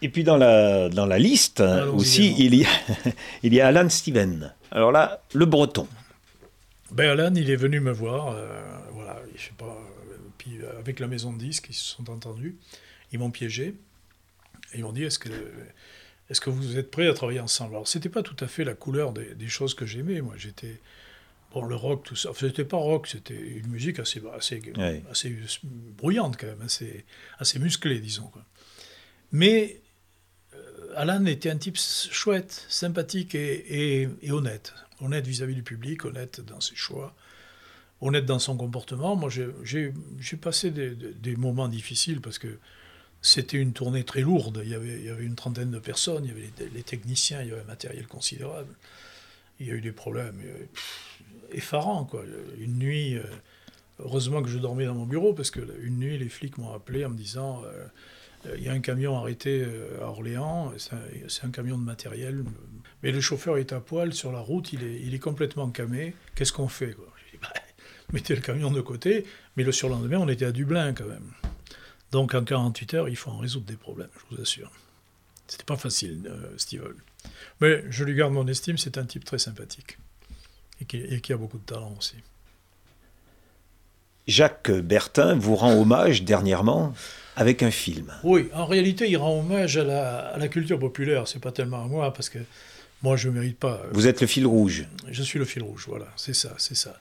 Et 0.00 0.08
puis 0.08 0.24
dans 0.24 0.36
la, 0.36 0.88
dans 0.88 1.06
la 1.06 1.18
liste 1.18 1.60
aussi, 1.92 2.34
il 2.38 2.54
y, 2.54 2.64
a, 2.64 2.68
il 3.42 3.52
y 3.52 3.60
a 3.60 3.66
Alan 3.66 3.88
Steven. 3.88 4.54
Alors 4.70 4.92
là, 4.92 5.22
le 5.34 5.44
breton. 5.44 5.88
Ben 6.90 7.10
Alan, 7.10 7.34
il 7.34 7.50
est 7.50 7.56
venu 7.56 7.80
me 7.80 7.92
voir, 7.92 8.28
euh, 8.28 8.62
voilà, 8.92 9.20
je 9.36 9.42
sais 9.42 9.52
pas, 9.58 9.76
puis 10.38 10.58
avec 10.78 11.00
la 11.00 11.06
maison 11.06 11.32
de 11.32 11.38
disques, 11.38 11.66
ils 11.68 11.74
se 11.74 11.84
sont 11.84 12.08
entendus, 12.10 12.56
ils 13.12 13.18
m'ont 13.18 13.30
piégé, 13.30 13.74
et 14.72 14.78
ils 14.78 14.82
m'ont 14.84 14.92
dit, 14.92 15.04
est-ce 15.04 15.18
que 15.18 15.30
est-ce 16.30 16.40
que 16.40 16.50
vous 16.50 16.76
êtes 16.76 16.90
prêts 16.90 17.08
à 17.08 17.14
travailler 17.14 17.40
ensemble? 17.40 17.74
Alors, 17.74 17.88
c'était 17.88 18.10
pas 18.10 18.22
tout 18.22 18.36
à 18.40 18.46
fait 18.46 18.64
la 18.64 18.74
couleur 18.74 19.12
des, 19.12 19.48
choses 19.48 19.74
que 19.74 19.86
j'aimais. 19.86 20.20
Moi, 20.20 20.34
j'étais. 20.36 20.78
Bon, 21.52 21.64
le 21.64 21.74
rock, 21.74 22.04
tout 22.04 22.16
ça. 22.16 22.30
Enfin, 22.30 22.48
c'était 22.48 22.66
pas 22.66 22.76
rock, 22.76 23.06
c'était 23.06 23.38
une 23.38 23.68
musique 23.68 23.98
assez, 23.98 24.22
assez, 24.36 24.60
assez 25.10 25.34
bruyante, 25.96 26.36
quand 26.38 26.46
même, 26.46 26.60
assez, 26.60 27.06
assez 27.38 27.58
musclée, 27.58 28.00
disons. 28.00 28.30
Mais 29.32 29.80
euh, 29.86 29.87
Alan 30.98 31.24
était 31.26 31.48
un 31.48 31.56
type 31.56 31.78
chouette, 31.78 32.66
sympathique 32.68 33.36
et, 33.36 34.08
honnête. 34.30 34.74
Honnête 35.00 35.24
vis-à-vis 35.24 35.54
du 35.54 35.62
public, 35.62 36.04
honnête 36.04 36.40
dans 36.40 36.60
ses 36.60 36.74
choix. 36.74 37.14
honnête 38.00 38.26
dans 38.26 38.40
son 38.40 38.56
comportement. 38.56 39.14
Moi, 39.14 39.30
j'ai 39.30 39.92
passé 40.40 40.72
des, 40.72 41.36
moments 41.36 41.68
difficiles 41.68 42.20
parce 42.20 42.40
que 42.40 42.58
c'était 43.22 43.58
une 43.58 43.72
tournée 43.72 44.02
très 44.02 44.22
lourde. 44.22 44.60
Il 44.64 44.70
y, 44.70 44.74
avait, 44.74 45.24
une 45.24 45.36
trentaine 45.36 45.70
de 45.70 45.78
personnes, 45.78 46.24
il 46.24 46.30
y 46.30 46.32
avait 46.32 46.50
les, 46.74 46.82
techniciens, 46.82 47.42
il 47.42 47.50
y 47.50 47.52
avait 47.52 47.60
un 47.60 47.66
matériel 47.66 48.08
considérable. 48.08 48.74
Il 49.60 49.68
y 49.68 49.70
a 49.70 49.74
eu 49.74 49.80
des 49.80 49.92
problèmes 49.92 50.42
effarants. 51.52 52.06
Quoi. 52.06 52.24
Une 52.58 52.76
nuit, 52.76 53.14
euh, 53.14 53.22
heureusement 54.00 54.42
que 54.42 54.48
je 54.48 54.58
dormais 54.58 54.86
dans 54.86 54.94
mon 54.94 55.06
bureau 55.06 55.32
parce 55.32 55.52
qu'une 55.52 55.98
nuit, 55.98 56.18
les 56.18 56.28
flics 56.28 56.58
m'ont 56.58 56.74
appelé 56.74 57.04
en 57.04 57.10
me 57.10 57.16
disant 57.16 57.62
euh, 57.66 57.86
il 58.56 58.62
y 58.62 58.68
a 58.68 58.72
un 58.72 58.80
camion 58.80 59.16
arrêté 59.16 59.62
euh, 59.64 60.00
à 60.02 60.06
Orléans, 60.06 60.72
c'est 60.76 61.44
un, 61.44 61.50
camion 61.50 61.76
de 61.78 61.84
matériel, 61.84 62.44
mais 63.02 63.10
le 63.10 63.20
chauffeur 63.20 63.58
est 63.58 63.72
à 63.72 63.80
poil 63.80 64.12
sur 64.12 64.32
la 64.32 64.40
route, 64.40 64.72
il 64.72 64.82
est, 64.84 65.00
il 65.00 65.14
est 65.14 65.18
complètement 65.18 65.68
camé. 65.70 66.14
Qu'est-ce 66.34 66.52
qu'on 66.52 66.68
fait 66.68 66.92
quoi? 66.92 67.12
Bah, 67.42 67.52
Mettez 68.12 68.34
le 68.34 68.40
camion 68.40 68.70
de 68.70 68.80
côté, 68.80 69.26
mais 69.56 69.64
le 69.64 69.72
surlendemain, 69.72 70.18
on 70.18 70.28
était 70.28 70.46
à 70.46 70.52
Dublin 70.52 70.94
quand 70.94 71.06
même. 71.06 71.32
Donc 72.10 72.34
en 72.34 72.44
48 72.44 72.94
heures, 72.94 73.08
il 73.08 73.16
faut 73.16 73.30
en 73.30 73.38
résoudre 73.38 73.66
des 73.66 73.76
problèmes, 73.76 74.08
je 74.14 74.36
vous 74.36 74.42
assure. 74.42 74.70
C'était 75.46 75.64
pas 75.64 75.76
facile, 75.76 76.22
euh, 76.26 76.56
Steven. 76.56 76.94
Mais 77.60 77.84
je 77.90 78.04
lui 78.04 78.14
garde 78.14 78.32
mon 78.32 78.46
estime, 78.46 78.78
c'est 78.78 78.98
un 78.98 79.04
type 79.04 79.24
très 79.24 79.38
sympathique. 79.38 79.98
Et 80.80 81.20
qui 81.20 81.32
a 81.32 81.36
beaucoup 81.36 81.58
de 81.58 81.64
talent 81.64 81.94
aussi. 81.98 82.14
Jacques 84.28 84.70
Bertin 84.70 85.34
vous 85.34 85.56
rend 85.56 85.72
hommage 85.72 86.22
dernièrement? 86.22 86.94
Avec 87.38 87.62
un 87.62 87.70
film. 87.70 88.12
Oui, 88.24 88.48
en 88.52 88.66
réalité, 88.66 89.08
il 89.08 89.16
rend 89.16 89.38
hommage 89.38 89.76
à 89.76 89.84
la, 89.84 90.18
à 90.18 90.38
la 90.38 90.48
culture 90.48 90.78
populaire. 90.78 91.28
C'est 91.28 91.38
pas 91.38 91.52
tellement 91.52 91.84
à 91.84 91.86
moi, 91.86 92.12
parce 92.12 92.28
que 92.28 92.40
moi, 93.02 93.16
je 93.16 93.28
ne 93.28 93.34
mérite 93.34 93.58
pas. 93.58 93.80
Vous 93.92 94.08
êtes 94.08 94.20
le 94.20 94.26
fil 94.26 94.44
rouge. 94.44 94.86
Je 95.08 95.22
suis 95.22 95.38
le 95.38 95.44
fil 95.44 95.62
rouge, 95.62 95.84
voilà, 95.86 96.08
c'est 96.16 96.34
ça, 96.34 96.54
c'est 96.58 96.74
ça. 96.74 96.98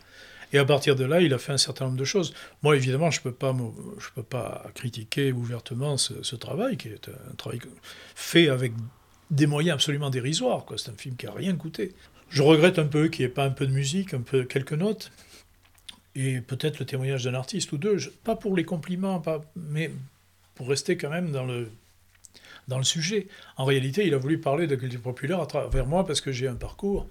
Et 0.53 0.59
à 0.59 0.65
partir 0.65 0.95
de 0.95 1.03
là, 1.03 1.21
il 1.21 1.33
a 1.33 1.39
fait 1.39 1.53
un 1.53 1.57
certain 1.57 1.85
nombre 1.85 1.97
de 1.97 2.05
choses. 2.05 2.35
Moi, 2.61 2.75
évidemment, 2.75 3.09
je 3.09 3.19
ne 3.19 3.23
peux, 3.23 3.31
pas, 3.31 3.53
je 3.97 4.07
peux 4.13 4.23
pas 4.23 4.63
critiquer 4.75 5.31
ouvertement 5.31 5.97
ce, 5.97 6.35
travail, 6.35 6.77
qui 6.77 6.89
est 6.89 7.09
un 7.09 7.35
travail 7.35 7.59
fait 8.13 8.47
avec 8.47 8.73
des 9.31 9.47
moyens 9.47 9.73
absolument 9.73 10.11
dérisoires. 10.11 10.65
C'est 10.77 10.91
un 10.91 10.97
film 10.97 11.15
qui 11.15 11.25
n'a 11.25 11.33
rien 11.33 11.55
coûté. 11.55 11.93
Je 12.29 12.43
regrette 12.43 12.77
un 12.77 12.85
peu 12.85 13.07
qu'il 13.07 13.25
n'y 13.25 13.31
ait 13.31 13.33
pas 13.33 13.45
un 13.45 13.49
peu 13.49 13.65
de 13.65 13.73
musique, 13.73 14.13
un 14.13 14.21
peu 14.21 14.43
quelques 14.43 14.73
notes, 14.73 15.11
et 16.15 16.41
peut-être 16.41 16.77
le 16.77 16.85
témoignage 16.85 17.23
d'un 17.23 17.33
artiste 17.33 17.71
ou 17.71 17.77
deux. 17.77 17.97
pas 18.23 18.35
pour 18.35 18.55
les 18.55 18.65
compliments, 18.65 19.19
pas, 19.19 19.41
mais 19.55 19.91
pour 20.57 20.67
rester 20.67 20.97
quand 20.97 21.09
même 21.09 21.31
dans 21.31 21.45
le, 21.45 21.69
dans 22.67 22.77
le 22.77 22.83
sujet. 22.83 23.27
En 23.55 23.65
réalité, 23.65 24.05
il 24.07 24.13
a 24.13 24.17
voulu 24.17 24.39
parler 24.39 24.67
de 24.67 24.75
culture 24.75 25.01
populaire 25.01 25.39
à 25.39 25.45
travers 25.45 25.85
moi 25.85 26.05
parce 26.05 26.19
que 26.19 26.31
j'ai 26.31 26.47
un 26.47 26.55
parcours. 26.55 27.07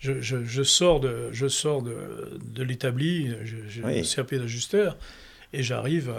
Je, 0.00 0.20
je, 0.20 0.62
sors 0.62 1.00
de, 1.00 1.28
je 1.32 1.48
sors 1.48 1.82
de, 1.82 2.38
de 2.40 2.62
l'établi, 2.62 3.34
j'ai 3.44 3.82
un 3.82 4.02
CAP 4.02 4.34
d'ajusteur, 4.36 4.96
et 5.52 5.64
j'arrive 5.64 6.14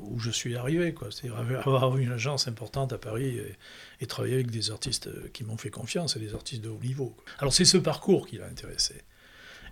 où 0.00 0.18
je 0.18 0.30
suis 0.30 0.56
arrivé. 0.56 0.94
C'est-à-dire 1.10 1.36
avoir 1.66 1.96
une 1.98 2.12
agence 2.12 2.48
importante 2.48 2.92
à 2.92 2.98
Paris 2.98 3.38
et, 4.00 4.06
travailler 4.06 4.34
avec 4.34 4.50
des 4.50 4.70
artistes 4.70 5.10
qui 5.32 5.44
m'ont 5.44 5.58
fait 5.58 5.70
confiance 5.70 6.16
et 6.16 6.20
des 6.20 6.34
artistes 6.34 6.62
de 6.62 6.70
haut 6.70 6.80
niveau. 6.82 7.14
Alors 7.38 7.52
c'est 7.52 7.66
ce 7.66 7.76
parcours 7.76 8.26
qui 8.26 8.38
l'a 8.38 8.46
intéressé. 8.46 8.94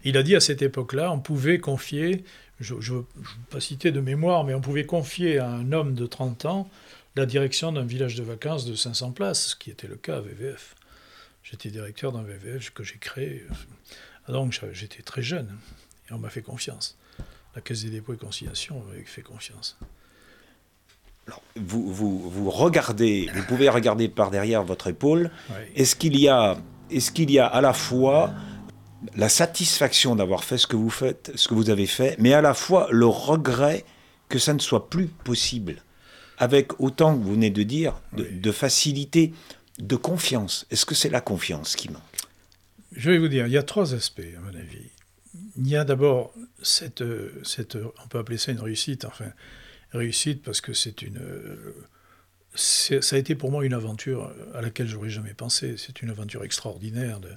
Il 0.05 0.17
a 0.17 0.23
dit 0.23 0.37
à 0.37 0.41
cette 0.41 0.63
époque-là, 0.63 1.11
on 1.13 1.21
pouvait 1.21 1.59
confier, 1.59 2.25
je 2.61 2.75
ne 2.75 2.81
veux 2.81 3.07
pas 3.51 3.61
citer 3.61 3.91
de 3.91 4.01
mémoire, 4.01 4.45
mais 4.45 4.55
on 4.55 4.61
pouvait 4.61 4.87
confier 4.87 5.39
à 5.39 5.49
un 5.49 5.73
homme 5.73 5.95
de 5.95 6.07
30 6.07 6.45
ans 6.47 6.69
la 7.17 7.27
direction 7.27 7.73
d'un 7.73 7.85
village 7.85 8.15
de 8.15 8.23
vacances 8.23 8.67
de 8.67 8.75
500 8.75 9.13
places, 9.13 9.49
ce 9.49 9.57
qui 9.57 9.71
était 9.71 9.89
le 9.89 9.97
cas 9.97 10.17
à 10.17 10.21
VVF. 10.21 10.75
J'étais 11.43 11.71
directeur 11.71 12.13
d'un 12.13 12.23
VVF 12.23 12.71
que 12.71 12.83
j'ai 12.83 12.99
créé. 12.99 13.45
Donc 14.29 14.59
j'étais 14.73 15.03
très 15.03 15.23
jeune 15.23 15.57
et 16.11 16.13
on 16.13 16.19
m'a 16.19 16.31
fait 16.31 16.43
confiance. 16.43 16.99
La 17.55 17.63
Caisse 17.63 17.85
des 17.85 17.91
dépôts 17.91 18.13
et 18.13 18.19
consignations 18.19 18.83
m'a 18.83 19.03
fait 19.05 19.23
confiance. 19.23 19.79
Alors, 21.27 21.43
vous, 21.57 21.93
vous, 21.93 22.31
vous, 22.31 22.51
regardez, 22.51 23.29
vous 23.35 23.43
pouvez 23.45 23.69
regarder 23.69 24.09
par 24.09 24.31
derrière 24.31 24.63
votre 24.63 24.87
épaule. 24.87 25.31
Est-ce 25.75 25.97
qu'il 25.97 26.19
y 26.19 26.29
a, 26.29 26.57
est-ce 26.91 27.11
qu'il 27.11 27.31
y 27.31 27.39
a 27.39 27.47
à 27.47 27.61
la 27.61 27.73
fois 27.73 28.33
la 29.15 29.29
satisfaction 29.29 30.17
d'avoir 30.17 30.45
fait 30.45 30.59
ce 30.59 30.67
que 30.67 30.77
vous 30.77 30.91
faites, 30.91 31.33
ce 31.35 31.49
que 31.49 31.55
vous 31.55 31.71
avez 31.71 31.87
fait, 31.87 32.17
mais 32.19 32.33
à 32.33 32.41
la 32.41 32.55
fois 32.55 32.89
le 32.91 33.07
regret 33.07 33.85
que 34.29 34.39
ça 34.39 34.55
ne 34.55 34.59
soit 34.59 34.91
plus 34.91 35.07
possible 35.07 35.83
avec 36.39 36.81
autant 36.81 37.17
que 37.17 37.23
vous 37.23 37.33
venez 37.33 37.51
de 37.51 37.63
dire, 37.63 38.01
de, 38.13 38.53
facilité, 38.53 39.33
de 39.79 39.97
confiance. 39.97 40.67
Est-ce 40.71 40.85
que 40.85 40.95
c'est 40.95 41.09
la 41.09 41.23
confiance 41.23 41.77
qui 41.77 41.89
manque? 41.89 42.03
Je 42.93 43.11
vais 43.11 43.19
vous 43.19 43.29
dire, 43.29 43.47
il 43.47 43.53
y 43.53 43.57
a 43.57 43.63
trois 43.63 43.95
aspects, 43.95 44.21
à 44.37 44.41
mon 44.41 44.59
avis. 44.59 44.91
Il 45.57 45.69
y 45.69 45.77
a 45.77 45.85
d'abord 45.85 46.35
cette, 46.63 47.03
cette, 47.43 47.77
on 48.05 48.09
peut 48.09 48.19
appeler 48.19 48.37
ça 48.37 48.53
une 48.53 48.61
réussite, 48.61 49.07
enfin, 49.07 49.33
réussite 49.93 50.43
parce 50.43 50.61
que 50.61 50.75
c'est 50.75 51.01
une, 51.01 51.21
ça 52.55 53.17
a 53.17 53.19
été 53.19 53.35
pour 53.35 53.51
moi 53.51 53.65
une 53.65 53.75
aventure 53.75 54.33
à 54.55 54.61
laquelle 54.61 54.89
j'aurais 54.89 55.11
jamais 55.11 55.35
pensé. 55.35 55.77
C'est 55.79 56.03
une 56.03 56.11
aventure 56.11 56.45
extraordinaire 56.45 57.21
de, 57.21 57.31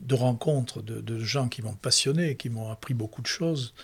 de 0.00 0.14
rencontres, 0.14 0.82
de, 0.82 1.00
de 1.00 1.18
gens 1.18 1.48
qui 1.48 1.62
m'ont 1.62 1.74
passionné, 1.74 2.36
qui 2.36 2.48
m'ont 2.48 2.70
appris 2.70 2.94
beaucoup 2.94 3.22
de 3.22 3.26
choses, 3.26 3.74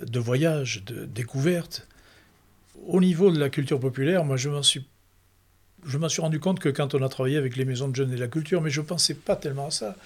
de 0.00 0.18
voyages, 0.20 0.84
de 0.84 1.04
découvertes 1.04 1.86
au 2.86 3.00
niveau 3.00 3.30
de 3.30 3.38
la 3.38 3.50
culture 3.50 3.80
populaire, 3.80 4.24
moi 4.24 4.36
je 4.36 4.48
m'en 4.48 4.62
suis 4.62 4.86
je 5.86 5.96
m'en 5.96 6.10
suis 6.10 6.20
rendu 6.20 6.40
compte 6.40 6.60
que 6.60 6.68
quand 6.68 6.94
on 6.94 7.02
a 7.02 7.08
travaillé 7.08 7.38
avec 7.38 7.56
les 7.56 7.64
maisons 7.64 7.88
de 7.88 7.96
jeunes 7.96 8.12
et 8.12 8.16
de 8.16 8.20
la 8.20 8.28
culture, 8.28 8.60
mais 8.60 8.68
je 8.68 8.82
ne 8.82 8.86
pensais 8.86 9.14
pas 9.14 9.34
tellement 9.34 9.68
à 9.68 9.70
ça. 9.70 9.96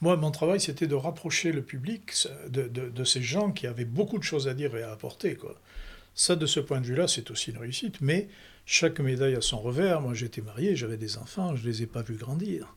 Moi, 0.00 0.16
mon 0.16 0.30
travail, 0.30 0.58
c'était 0.58 0.86
de 0.86 0.94
rapprocher 0.94 1.52
le 1.52 1.60
public 1.60 2.14
de, 2.48 3.04
ces 3.04 3.20
gens 3.20 3.52
qui 3.52 3.66
avaient 3.66 3.84
beaucoup 3.84 4.16
de 4.16 4.22
choses 4.22 4.48
à 4.48 4.54
dire 4.54 4.74
et 4.74 4.82
à 4.82 4.90
apporter. 4.90 5.34
Quoi. 5.34 5.60
Ça, 6.14 6.34
de 6.34 6.46
ce 6.46 6.60
point 6.60 6.80
de 6.80 6.86
vue-là, 6.86 7.08
c'est 7.08 7.30
aussi 7.30 7.50
une 7.50 7.58
réussite. 7.58 8.00
Mais 8.00 8.28
chaque 8.64 9.00
médaille 9.00 9.34
a 9.34 9.42
son 9.42 9.58
revers. 9.58 10.00
Moi, 10.00 10.14
j'étais 10.14 10.40
marié, 10.40 10.76
j'avais 10.76 10.96
des 10.96 11.18
enfants, 11.18 11.54
je 11.56 11.62
ne 11.62 11.68
les 11.68 11.82
ai 11.82 11.86
pas 11.86 12.00
vus 12.00 12.16
grandir. 12.16 12.74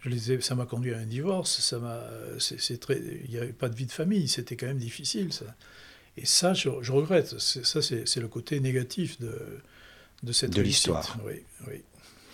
Je 0.00 0.08
les 0.08 0.32
ai, 0.32 0.40
ça 0.40 0.54
m'a 0.54 0.66
conduit 0.66 0.94
à 0.94 0.98
un 0.98 1.06
divorce. 1.06 1.60
Ça 1.60 1.78
m'a, 1.78 2.02
c'est, 2.38 2.80
très, 2.80 3.00
il 3.24 3.30
n'y 3.30 3.36
avait 3.36 3.52
pas 3.52 3.68
de 3.68 3.76
vie 3.76 3.86
de 3.86 3.92
famille. 3.92 4.28
C'était 4.28 4.56
quand 4.56 4.66
même 4.66 4.78
difficile, 4.78 5.32
ça. 5.32 5.44
Et 6.16 6.26
ça, 6.26 6.54
je, 6.54 6.68
regrette. 6.68 7.38
Ça, 7.38 7.82
c'est 7.82 8.16
le 8.20 8.28
côté 8.28 8.60
négatif 8.60 9.20
de, 9.20 9.60
de 10.22 10.32
cette 10.32 10.50
de 10.50 10.62
l'histoire. 10.62 11.16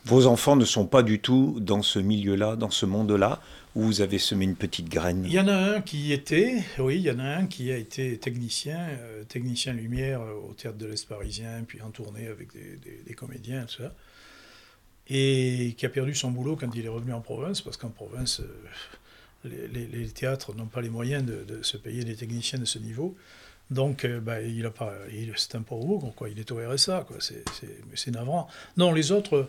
Vos 0.05 0.27
enfants 0.27 0.55
ne 0.55 0.65
sont 0.65 0.87
pas 0.87 1.03
du 1.03 1.19
tout 1.19 1.59
dans 1.61 1.83
ce 1.83 1.99
milieu-là, 1.99 2.55
dans 2.55 2.71
ce 2.71 2.87
monde-là, 2.87 3.41
où 3.75 3.83
vous 3.83 4.01
avez 4.01 4.19
semé 4.19 4.45
une 4.45 4.55
petite 4.55 4.89
graine? 4.89 5.25
Il 5.27 5.33
y 5.33 5.41
en 5.41 5.49
a 5.49 5.77
un 5.77 5.81
qui 5.81 5.99
y 5.99 6.13
était, 6.13 6.63
oui, 6.79 6.97
il 6.97 7.03
y 7.03 7.11
en 7.11 7.19
a 7.19 7.25
un 7.25 7.47
qui 7.47 7.73
a 7.73 7.77
été 7.77 8.17
technicien, 8.17 8.79
euh, 8.79 9.25
technicien 9.25 9.73
lumière 9.73 10.23
au 10.49 10.55
théâtre 10.55 10.79
de 10.79 10.87
l'Est 10.87 11.09
parisien, 11.09 11.65
puis 11.67 11.83
en 11.83 11.91
tournée 11.91 12.29
avec 12.29 12.51
des, 12.53 13.15
comédiens, 13.15 13.65
tout 13.65 13.83
ça, 13.83 13.93
et 15.09 15.75
qui 15.77 15.87
a 15.87 15.89
perdu 15.89 16.15
son 16.15 16.31
boulot 16.31 16.57
quand 16.57 16.71
il 16.75 16.85
est 16.85 16.89
revenu 16.89 17.13
en 17.13 17.21
province, 17.21 17.61
parce 17.61 17.77
qu'en 17.77 17.91
province, 17.91 18.41
euh, 18.41 19.69
les, 19.73 20.09
théâtres 20.09 20.55
n'ont 20.55 20.67
pas 20.67 20.81
les 20.81 20.89
moyens 20.89 21.25
de, 21.25 21.63
se 21.63 21.77
payer 21.77 22.05
des 22.05 22.17
techniciens 22.17 22.59
de 22.59 22.65
ce 22.65 22.79
niveau. 22.79 23.17
Donc, 23.71 24.05
euh, 24.05 24.21
bah, 24.21 24.43
il 24.43 24.65
a 24.67 24.71
pas, 24.71 24.95
c'est 25.37 25.55
un 25.55 25.63
pauvre 25.63 26.13
quoi. 26.17 26.29
Il 26.29 26.39
est 26.39 26.51
au 26.51 26.57
RSA, 26.57 27.05
quoi. 27.07 27.19
C'est 27.21 28.11
navrant. 28.11 28.49
Non, 28.77 28.93
les 28.93 29.13
autres, 29.13 29.49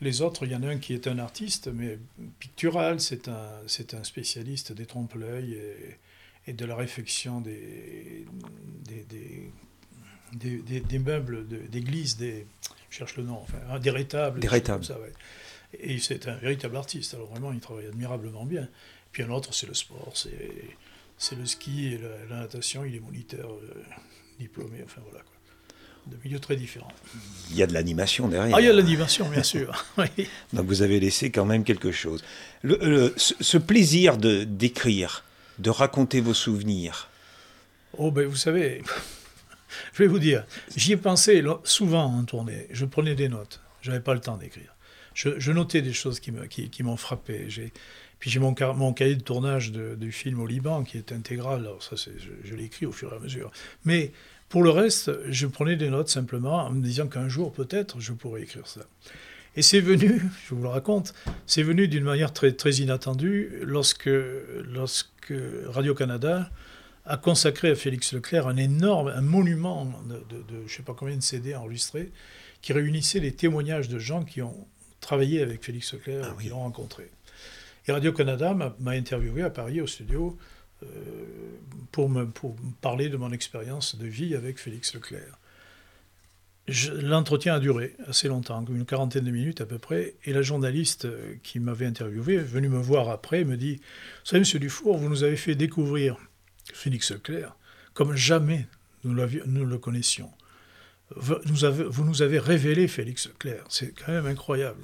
les 0.00 0.22
autres, 0.22 0.44
il 0.44 0.52
y 0.52 0.54
en 0.54 0.62
a 0.62 0.68
un 0.68 0.78
qui 0.78 0.94
est 0.94 1.06
un 1.06 1.18
artiste, 1.18 1.68
mais 1.68 1.98
pictural. 2.38 3.00
C'est 3.00 3.28
un, 3.28 3.48
c'est 3.66 3.94
un 3.94 4.04
spécialiste 4.04 4.72
des 4.72 4.86
trompe-l'œil 4.86 5.58
et, 6.46 6.52
de 6.52 6.64
la 6.64 6.76
des, 6.76 8.26
des, 8.88 9.52
des, 10.32 10.98
meubles 10.98 11.46
d'église, 11.68 12.16
des, 12.16 12.46
je 12.90 12.96
cherche 12.96 13.16
le 13.16 13.24
nom, 13.24 13.38
enfin, 13.42 13.58
hein, 13.70 13.78
des 13.78 13.90
rétables. 13.90 14.40
Des 14.40 14.48
rétables. 14.48 14.84
Ça, 14.84 14.96
Et 15.78 15.98
c'est 15.98 16.28
un 16.28 16.36
véritable 16.36 16.76
artiste. 16.76 17.14
Alors 17.14 17.28
vraiment, 17.28 17.52
il 17.52 17.60
travaille 17.60 17.86
admirablement 17.86 18.44
bien. 18.44 18.68
Puis 19.12 19.22
un 19.22 19.30
autre, 19.30 19.52
c'est 19.54 19.66
le 19.66 19.74
sport, 19.74 20.12
c'est 21.18 21.36
le 21.36 21.46
ski 21.46 21.94
et 21.94 22.00
la, 22.28 22.36
natation. 22.40 22.84
Il 22.84 22.94
est 22.94 23.00
moniteur 23.00 23.50
euh, 23.50 23.82
diplômé, 24.38 24.78
enfin 24.84 25.00
voilà 25.08 25.22
quoi. 25.22 25.34
De 26.06 26.16
milieux 26.24 26.40
très 26.40 26.56
différents. 26.56 26.90
Il 27.50 27.56
y 27.56 27.62
a 27.62 27.66
de 27.66 27.74
l'animation 27.74 28.26
derrière. 28.26 28.56
Ah, 28.56 28.60
il 28.60 28.64
y 28.64 28.68
a 28.68 28.72
de 28.72 28.76
l'animation, 28.78 29.28
bien 29.28 29.42
sûr. 29.42 29.84
Donc 30.54 30.66
vous 30.66 30.80
avez 30.80 30.98
laissé 30.98 31.30
quand 31.30 31.44
même 31.44 31.62
quelque 31.62 31.92
chose. 31.92 32.24
ce, 32.64 33.58
plaisir 33.58 34.16
de 34.16 34.44
d'écrire, 34.44 35.24
de 35.58 35.68
raconter 35.68 36.22
vos 36.22 36.32
souvenirs. 36.32 37.08
Oh 37.98 38.10
ben 38.10 38.26
vous 38.26 38.36
savez, 38.36 38.82
je 39.92 40.02
vais 40.02 40.08
vous 40.08 40.18
dire, 40.18 40.44
j'y 40.76 40.92
ai 40.92 40.96
pensé 40.96 41.42
souvent 41.64 42.04
en 42.04 42.24
tournée. 42.24 42.66
Je 42.70 42.84
prenais 42.84 43.14
des 43.14 43.28
notes. 43.28 43.60
Je 43.82 43.90
n'avais 43.90 44.02
pas 44.02 44.14
le 44.14 44.20
temps 44.20 44.36
d'écrire. 44.36 44.74
Je, 45.14 45.52
notais 45.52 45.82
des 45.82 45.92
choses 45.92 46.20
qui 46.20 46.30
m'ont 46.32 46.46
qui, 46.46 46.70
frappé. 46.96 47.48
Puis 48.18 48.30
j'ai 48.30 48.38
mon, 48.38 48.54
cahier 48.54 49.16
de 49.16 49.22
tournage 49.22 49.72
du 49.72 50.12
film 50.12 50.40
au 50.40 50.46
Liban 50.46 50.84
qui 50.84 50.98
est 50.98 51.12
intégral. 51.12 51.60
Alors 51.60 51.82
ça, 51.82 51.96
je, 51.96 52.54
écrit 52.56 52.86
au 52.86 52.92
fur 52.92 53.12
et 53.12 53.16
à 53.16 53.18
mesure. 53.18 53.50
Mais 53.84 54.12
pour 54.48 54.62
le 54.62 54.70
reste, 54.70 55.10
je 55.28 55.46
prenais 55.46 55.76
des 55.76 55.90
notes 55.90 56.08
simplement 56.08 56.66
en 56.66 56.70
me 56.70 56.82
disant 56.82 57.06
qu'un 57.06 57.28
jour, 57.28 57.52
peut-être, 57.52 58.00
je 58.00 58.12
pourrais 58.12 58.42
écrire 58.42 58.66
ça. 58.66 58.82
Et 59.56 59.62
c'est 59.62 59.80
venu, 59.80 60.22
je 60.48 60.54
vous 60.54 60.62
le 60.62 60.68
raconte, 60.68 61.14
c'est 61.46 61.62
venu 61.62 61.88
d'une 61.88 62.04
manière 62.04 62.32
très, 62.32 62.50
inattendue 62.50 63.52
lorsque 63.62 64.10
Radio-Canada 65.66 66.50
a 67.06 67.16
consacré 67.16 67.70
à 67.70 67.74
Félix 67.74 68.12
Leclerc 68.12 68.46
un 68.46 68.56
énorme, 68.56 69.08
un 69.08 69.20
monument 69.20 69.92
de, 70.08 70.22
je 70.50 70.62
ne 70.62 70.68
sais 70.68 70.82
pas 70.82 70.94
combien 70.94 71.16
de 71.16 71.22
CD 71.22 71.54
enregistrés, 71.54 72.12
qui 72.62 72.72
réunissait 72.72 73.20
les 73.20 73.32
témoignages 73.32 73.88
de 73.88 73.98
gens 73.98 74.24
qui 74.24 74.42
ont 74.42 74.66
travaillé 75.00 75.42
avec 75.42 75.64
Félix 75.64 75.94
Leclerc, 75.94 76.26
ah, 76.30 76.36
qui 76.40 76.48
l'ont 76.48 76.58
rencontré. 76.58 77.10
Et 77.86 77.92
Radio-Canada 77.92 78.54
m'a 78.54 78.90
interviewé 78.90 79.42
à 79.42 79.50
Paris, 79.50 79.80
au 79.80 79.86
studio, 79.86 80.36
euh, 80.82 80.86
pour, 81.92 82.08
me, 82.08 82.26
pour 82.26 82.54
parler 82.80 83.08
de 83.08 83.16
mon 83.16 83.32
expérience 83.32 83.96
de 83.96 84.06
vie 84.06 84.34
avec 84.34 84.58
Félix 84.58 84.94
Leclerc. 84.94 85.38
L'entretien 87.02 87.54
a 87.54 87.58
duré 87.58 87.96
assez 88.06 88.28
longtemps, 88.28 88.64
une 88.66 88.84
quarantaine 88.84 89.24
de 89.24 89.30
minutes 89.30 89.60
à 89.60 89.66
peu 89.66 89.78
près, 89.78 90.14
et 90.24 90.32
la 90.32 90.42
journaliste 90.42 91.06
euh, 91.06 91.34
qui 91.42 91.58
m'avait 91.58 91.86
interviewé 91.86 92.36
venue 92.36 92.68
me 92.68 92.78
voir 92.78 93.08
après 93.08 93.44
me 93.44 93.56
dit 93.56 93.76
Vous 93.76 93.80
savez, 94.24 94.40
monsieur 94.40 94.58
Dufour, 94.58 94.96
vous 94.96 95.08
nous 95.08 95.24
avez 95.24 95.36
fait 95.36 95.54
découvrir 95.54 96.16
Félix 96.74 97.10
Leclerc 97.10 97.56
comme 97.94 98.14
jamais 98.14 98.66
nous, 99.04 99.14
le 99.14 99.78
connaissions. 99.78 100.30
Vous, 101.16 101.36
vous 101.44 102.04
nous 102.04 102.22
avez 102.22 102.38
révélé 102.38 102.86
Félix 102.86 103.26
Leclerc, 103.26 103.64
c'est 103.68 103.92
quand 103.92 104.12
même 104.12 104.26
incroyable. 104.26 104.80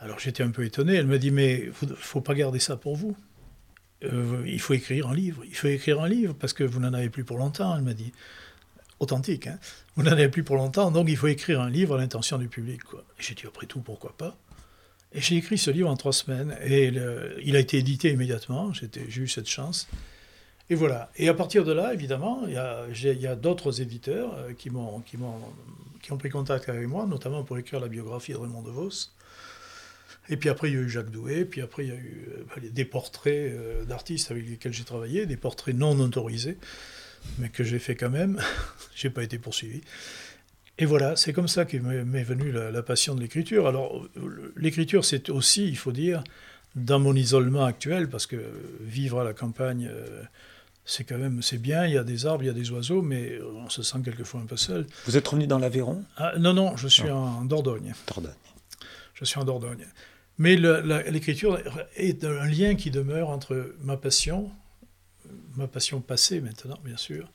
Alors 0.00 0.18
j'étais 0.18 0.42
un 0.42 0.50
peu 0.50 0.64
étonné, 0.64 0.94
elle 0.94 1.06
m'a 1.06 1.18
dit 1.18 1.30
Mais 1.30 1.70
il 1.82 1.88
ne 1.88 1.94
faut 1.94 2.20
pas 2.20 2.34
garder 2.34 2.58
ça 2.58 2.76
pour 2.76 2.96
vous. 2.96 3.16
Euh, 4.04 4.42
il 4.46 4.60
faut 4.60 4.74
écrire 4.74 5.08
un 5.08 5.14
livre, 5.14 5.44
il 5.44 5.54
faut 5.54 5.68
écrire 5.68 6.00
un 6.00 6.08
livre 6.08 6.34
parce 6.34 6.52
que 6.52 6.64
vous 6.64 6.80
n'en 6.80 6.92
avez 6.92 7.08
plus 7.08 7.24
pour 7.24 7.38
longtemps, 7.38 7.76
elle 7.76 7.82
m'a 7.82 7.94
dit 7.94 8.12
authentique. 8.98 9.46
Hein. 9.46 9.58
Vous 9.96 10.02
n'en 10.02 10.12
avez 10.12 10.28
plus 10.28 10.42
pour 10.42 10.56
longtemps, 10.56 10.90
donc 10.90 11.08
il 11.08 11.16
faut 11.16 11.28
écrire 11.28 11.60
un 11.60 11.70
livre 11.70 11.94
à 11.96 11.98
l'intention 11.98 12.38
du 12.38 12.48
public. 12.48 12.80
J'ai 13.18 13.34
dit, 13.34 13.46
après 13.46 13.66
tout, 13.66 13.80
pourquoi 13.80 14.16
pas? 14.16 14.36
Et 15.12 15.20
j'ai 15.20 15.36
écrit 15.36 15.58
ce 15.58 15.70
livre 15.70 15.90
en 15.90 15.96
trois 15.96 16.12
semaines, 16.12 16.56
et 16.64 16.92
il 17.44 17.56
a 17.56 17.58
été 17.58 17.78
édité 17.78 18.10
immédiatement, 18.10 18.72
j'ai 18.72 19.20
eu 19.20 19.28
cette 19.28 19.48
chance. 19.48 19.86
Et 20.72 20.74
voilà. 20.74 21.10
Et 21.16 21.28
à 21.28 21.34
partir 21.34 21.64
de 21.64 21.72
là, 21.72 21.92
évidemment, 21.92 22.44
il 22.46 22.54
y 22.54 23.26
a, 23.26 23.36
d'autres 23.36 23.82
éditeurs 23.82 24.34
euh, 24.38 24.54
qui, 24.54 24.70
m'ont, 24.70 25.00
qui, 25.00 25.18
qui 26.00 26.12
ont 26.12 26.16
pris 26.16 26.30
contact 26.30 26.70
avec 26.70 26.88
moi, 26.88 27.04
notamment 27.04 27.44
pour 27.44 27.58
écrire 27.58 27.78
la 27.78 27.88
biographie 27.88 28.32
de 28.32 28.38
Raymond 28.38 28.62
DeVos. 28.62 29.10
Et 30.30 30.38
puis 30.38 30.48
après, 30.48 30.70
il 30.70 30.74
y 30.74 30.78
a 30.78 30.80
eu 30.80 30.88
Jacques 30.88 31.10
Doué, 31.10 31.44
puis 31.44 31.60
après, 31.60 31.84
il 31.84 31.88
y 31.90 31.92
a 31.92 31.96
eu 31.96 32.26
euh, 32.56 32.70
des 32.70 32.86
portraits 32.86 33.52
euh, 33.52 33.84
d'artistes 33.84 34.30
avec 34.30 34.48
lesquels 34.48 34.72
j'ai 34.72 34.84
travaillé, 34.84 35.26
des 35.26 35.36
portraits 35.36 35.76
non 35.76 36.00
autorisés 36.00 36.56
mais 37.38 37.50
que 37.50 37.64
j'ai 37.64 37.78
fait 37.78 37.94
quand 37.94 38.08
même. 38.08 38.40
j'ai 38.94 39.10
pas 39.10 39.24
été 39.24 39.36
poursuivi. 39.36 39.82
Et 40.78 40.86
voilà, 40.86 41.16
c'est 41.16 41.34
comme 41.34 41.48
ça 41.48 41.66
qu'est 41.66 41.80
m'est 41.80 42.24
venue 42.24 42.50
la, 42.50 42.82
passion 42.82 43.14
de 43.14 43.20
l'écriture. 43.20 43.66
Alors, 43.66 44.08
l'écriture, 44.56 45.04
c'est 45.04 45.28
aussi, 45.28 45.68
il 45.68 45.76
faut 45.76 45.92
dire, 45.92 46.24
dans 46.76 46.98
mon 46.98 47.14
isolement 47.14 47.66
actuel, 47.66 48.08
parce 48.08 48.26
que 48.26 48.42
vivre 48.80 49.20
à 49.20 49.24
la 49.24 49.34
campagne, 49.34 49.90
c'est 50.84 51.04
quand 51.04 51.18
même, 51.18 51.42
c'est 51.42 51.58
bien, 51.58 51.86
il 51.86 51.92
y 51.94 51.98
a 51.98 52.04
des 52.04 52.26
arbres, 52.26 52.42
il 52.42 52.46
y 52.46 52.50
a 52.50 52.54
des 52.54 52.70
oiseaux, 52.70 53.02
mais 53.02 53.38
on 53.40 53.68
se 53.68 53.82
sent 53.82 53.98
quelquefois 54.04 54.40
un 54.40 54.46
peu 54.46 54.56
seul. 54.56 54.86
Vous 55.06 55.16
êtes 55.16 55.26
revenu 55.26 55.46
dans 55.46 55.58
l'Aveyron? 55.58 56.04
Ah, 56.16 56.32
Non, 56.38 56.52
non, 56.54 56.76
je 56.76 56.88
suis 56.88 57.10
en 57.10 57.44
Dordogne. 57.44 57.94
Dordogne. 58.08 58.32
Je 59.14 59.24
suis 59.24 59.38
en 59.38 59.44
Dordogne. 59.44 59.86
Mais 60.38 60.56
l'écriture 60.56 61.60
est 61.96 62.24
un 62.24 62.44
lien 62.46 62.74
qui 62.74 62.90
demeure 62.90 63.28
entre 63.30 63.74
ma 63.80 63.96
passion, 63.96 64.50
ma 65.56 65.68
passion 65.68 66.00
passée 66.00 66.40
maintenant, 66.40 66.78
bien 66.84 66.96
sûr, 66.96 67.30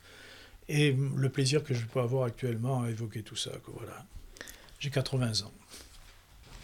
et 0.68 0.94
le 1.16 1.28
plaisir 1.30 1.64
que 1.64 1.72
je 1.72 1.86
peux 1.86 2.00
avoir 2.00 2.24
actuellement 2.24 2.82
à 2.82 2.90
évoquer 2.90 3.22
tout 3.22 3.36
ça. 3.36 3.50
Voilà. 3.68 4.04
J'ai 4.80 4.90
80 4.90 5.42
ans. 5.46 5.52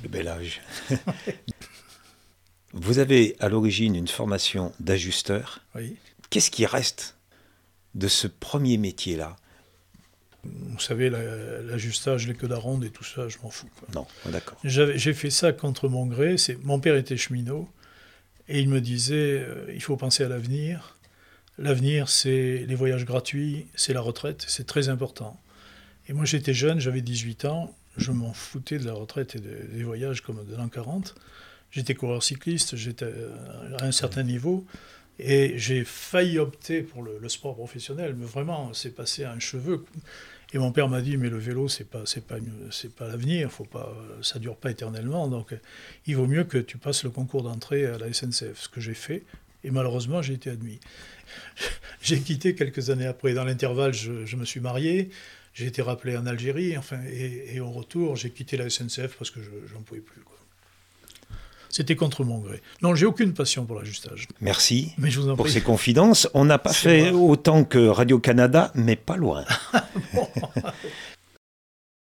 Le 0.02 0.08
bel 0.08 0.28
âge. 0.28 0.60
Vous 2.74 2.98
avez 2.98 3.36
à 3.38 3.48
l'origine 3.48 3.94
une 3.94 4.08
formation 4.08 4.72
d'ajusteur. 4.80 5.60
Oui. 5.76 5.96
Qu'est-ce 6.30 6.50
qui 6.50 6.66
reste 6.66 7.16
de 7.94 8.08
ce 8.08 8.26
premier 8.26 8.76
métier-là? 8.76 9.36
Vous 10.44 10.80
savez, 10.80 11.10
l'ajustage, 11.10 12.26
les 12.26 12.34
queues 12.34 12.48
d'aronde 12.48 12.84
et 12.84 12.90
tout 12.90 13.04
ça, 13.04 13.28
je 13.28 13.38
m'en 13.42 13.50
fous. 13.50 13.70
Non, 13.94 14.06
d'accord. 14.26 14.58
J'ai 14.64 15.14
fait 15.14 15.30
ça 15.30 15.52
contre 15.52 15.88
mon 15.88 16.06
gré. 16.06 16.36
Mon 16.62 16.80
père 16.80 16.96
était 16.96 17.16
cheminot 17.16 17.68
et 18.48 18.60
il 18.60 18.68
me 18.68 18.80
disait 18.80 19.40
euh, 19.40 19.64
il 19.72 19.82
faut 19.82 19.96
penser 19.96 20.22
à 20.22 20.28
l'avenir. 20.28 20.98
L'avenir, 21.56 22.08
c'est 22.08 22.64
les 22.66 22.74
voyages 22.74 23.04
gratuits, 23.04 23.68
c'est 23.74 23.94
la 23.94 24.00
retraite, 24.00 24.44
c'est 24.48 24.66
très 24.66 24.88
important. 24.88 25.40
Et 26.08 26.12
moi, 26.12 26.24
j'étais 26.24 26.52
jeune, 26.52 26.80
j'avais 26.80 27.00
18 27.00 27.44
ans, 27.44 27.74
je 27.96 28.10
m'en 28.10 28.32
foutais 28.32 28.78
de 28.78 28.84
la 28.84 28.92
retraite 28.92 29.36
et 29.36 29.40
des 29.40 29.84
voyages 29.84 30.20
comme 30.20 30.44
de 30.44 30.56
l'an 30.56 30.68
40. 30.68 31.14
J'étais 31.70 31.94
coureur 31.94 32.22
cycliste, 32.22 32.76
j'étais 32.76 33.12
à 33.78 33.84
un 33.84 33.92
certain 33.92 34.24
niveau, 34.24 34.66
et 35.18 35.54
j'ai 35.56 35.84
failli 35.84 36.38
opter 36.38 36.82
pour 36.82 37.02
le, 37.02 37.28
sport 37.28 37.54
professionnel, 37.54 38.14
mais 38.16 38.26
vraiment, 38.26 38.72
c'est 38.74 38.94
passé 38.94 39.24
à 39.24 39.32
un 39.32 39.38
cheveu. 39.38 39.84
Et 40.52 40.58
mon 40.58 40.70
père 40.70 40.88
m'a 40.88 41.00
dit, 41.00 41.16
mais 41.16 41.30
le 41.30 41.38
vélo, 41.38 41.68
c'est 41.68 41.88
pas, 41.88 42.02
c'est 42.04 42.24
pas, 42.24 42.36
c'est 42.70 42.94
pas 42.94 43.08
l'avenir, 43.08 43.50
faut 43.50 43.64
pas, 43.64 43.92
ça 44.22 44.38
dure 44.38 44.56
pas 44.56 44.70
éternellement, 44.70 45.26
donc 45.28 45.54
il 46.06 46.16
vaut 46.16 46.26
mieux 46.26 46.44
que 46.44 46.58
tu 46.58 46.78
passes 46.78 47.02
le 47.02 47.10
concours 47.10 47.42
d'entrée 47.42 47.86
à 47.86 47.98
la 47.98 48.12
SNCF, 48.12 48.60
ce 48.60 48.68
que 48.68 48.80
j'ai 48.80 48.94
fait, 48.94 49.24
et 49.64 49.70
malheureusement, 49.70 50.22
j'ai 50.22 50.34
été 50.34 50.50
admis. 50.50 50.78
j'ai 52.02 52.20
quitté 52.20 52.54
quelques 52.54 52.90
années 52.90 53.06
après. 53.06 53.32
Dans 53.32 53.44
l'intervalle, 53.44 53.94
je, 53.94 54.36
me 54.36 54.44
suis 54.44 54.60
marié. 54.60 55.08
J'ai 55.54 55.66
été 55.66 55.80
rappelé 55.82 56.16
en 56.16 56.26
Algérie. 56.26 56.76
Enfin, 56.76 57.00
et, 57.10 57.58
au 57.60 57.70
retour, 57.70 58.14
j'ai 58.14 58.30
quitté 58.30 58.56
la 58.56 58.68
SNCF 58.68 59.16
parce 59.16 59.30
que 59.30 59.40
je 59.40 59.74
n'en 59.74 59.80
pouvais 59.80 60.00
plus. 60.00 60.22
C'était 61.74 61.96
contre 61.96 62.22
mon 62.22 62.38
gré. 62.38 62.62
Non, 62.82 62.94
j'ai 62.94 63.04
aucune 63.04 63.34
passion 63.34 63.64
pour 63.66 63.74
l'ajustage. 63.74 64.28
Merci 64.40 64.92
mais 64.96 65.10
je 65.10 65.18
vous 65.18 65.34
pour 65.34 65.48
ces 65.48 65.60
confidences. 65.60 66.28
On 66.32 66.44
n'a 66.44 66.56
pas 66.56 66.72
fait 66.72 67.10
autant 67.10 67.64
que 67.64 67.88
Radio-Canada, 67.88 68.70
mais 68.76 68.94
pas 68.94 69.16
loin. 69.16 69.44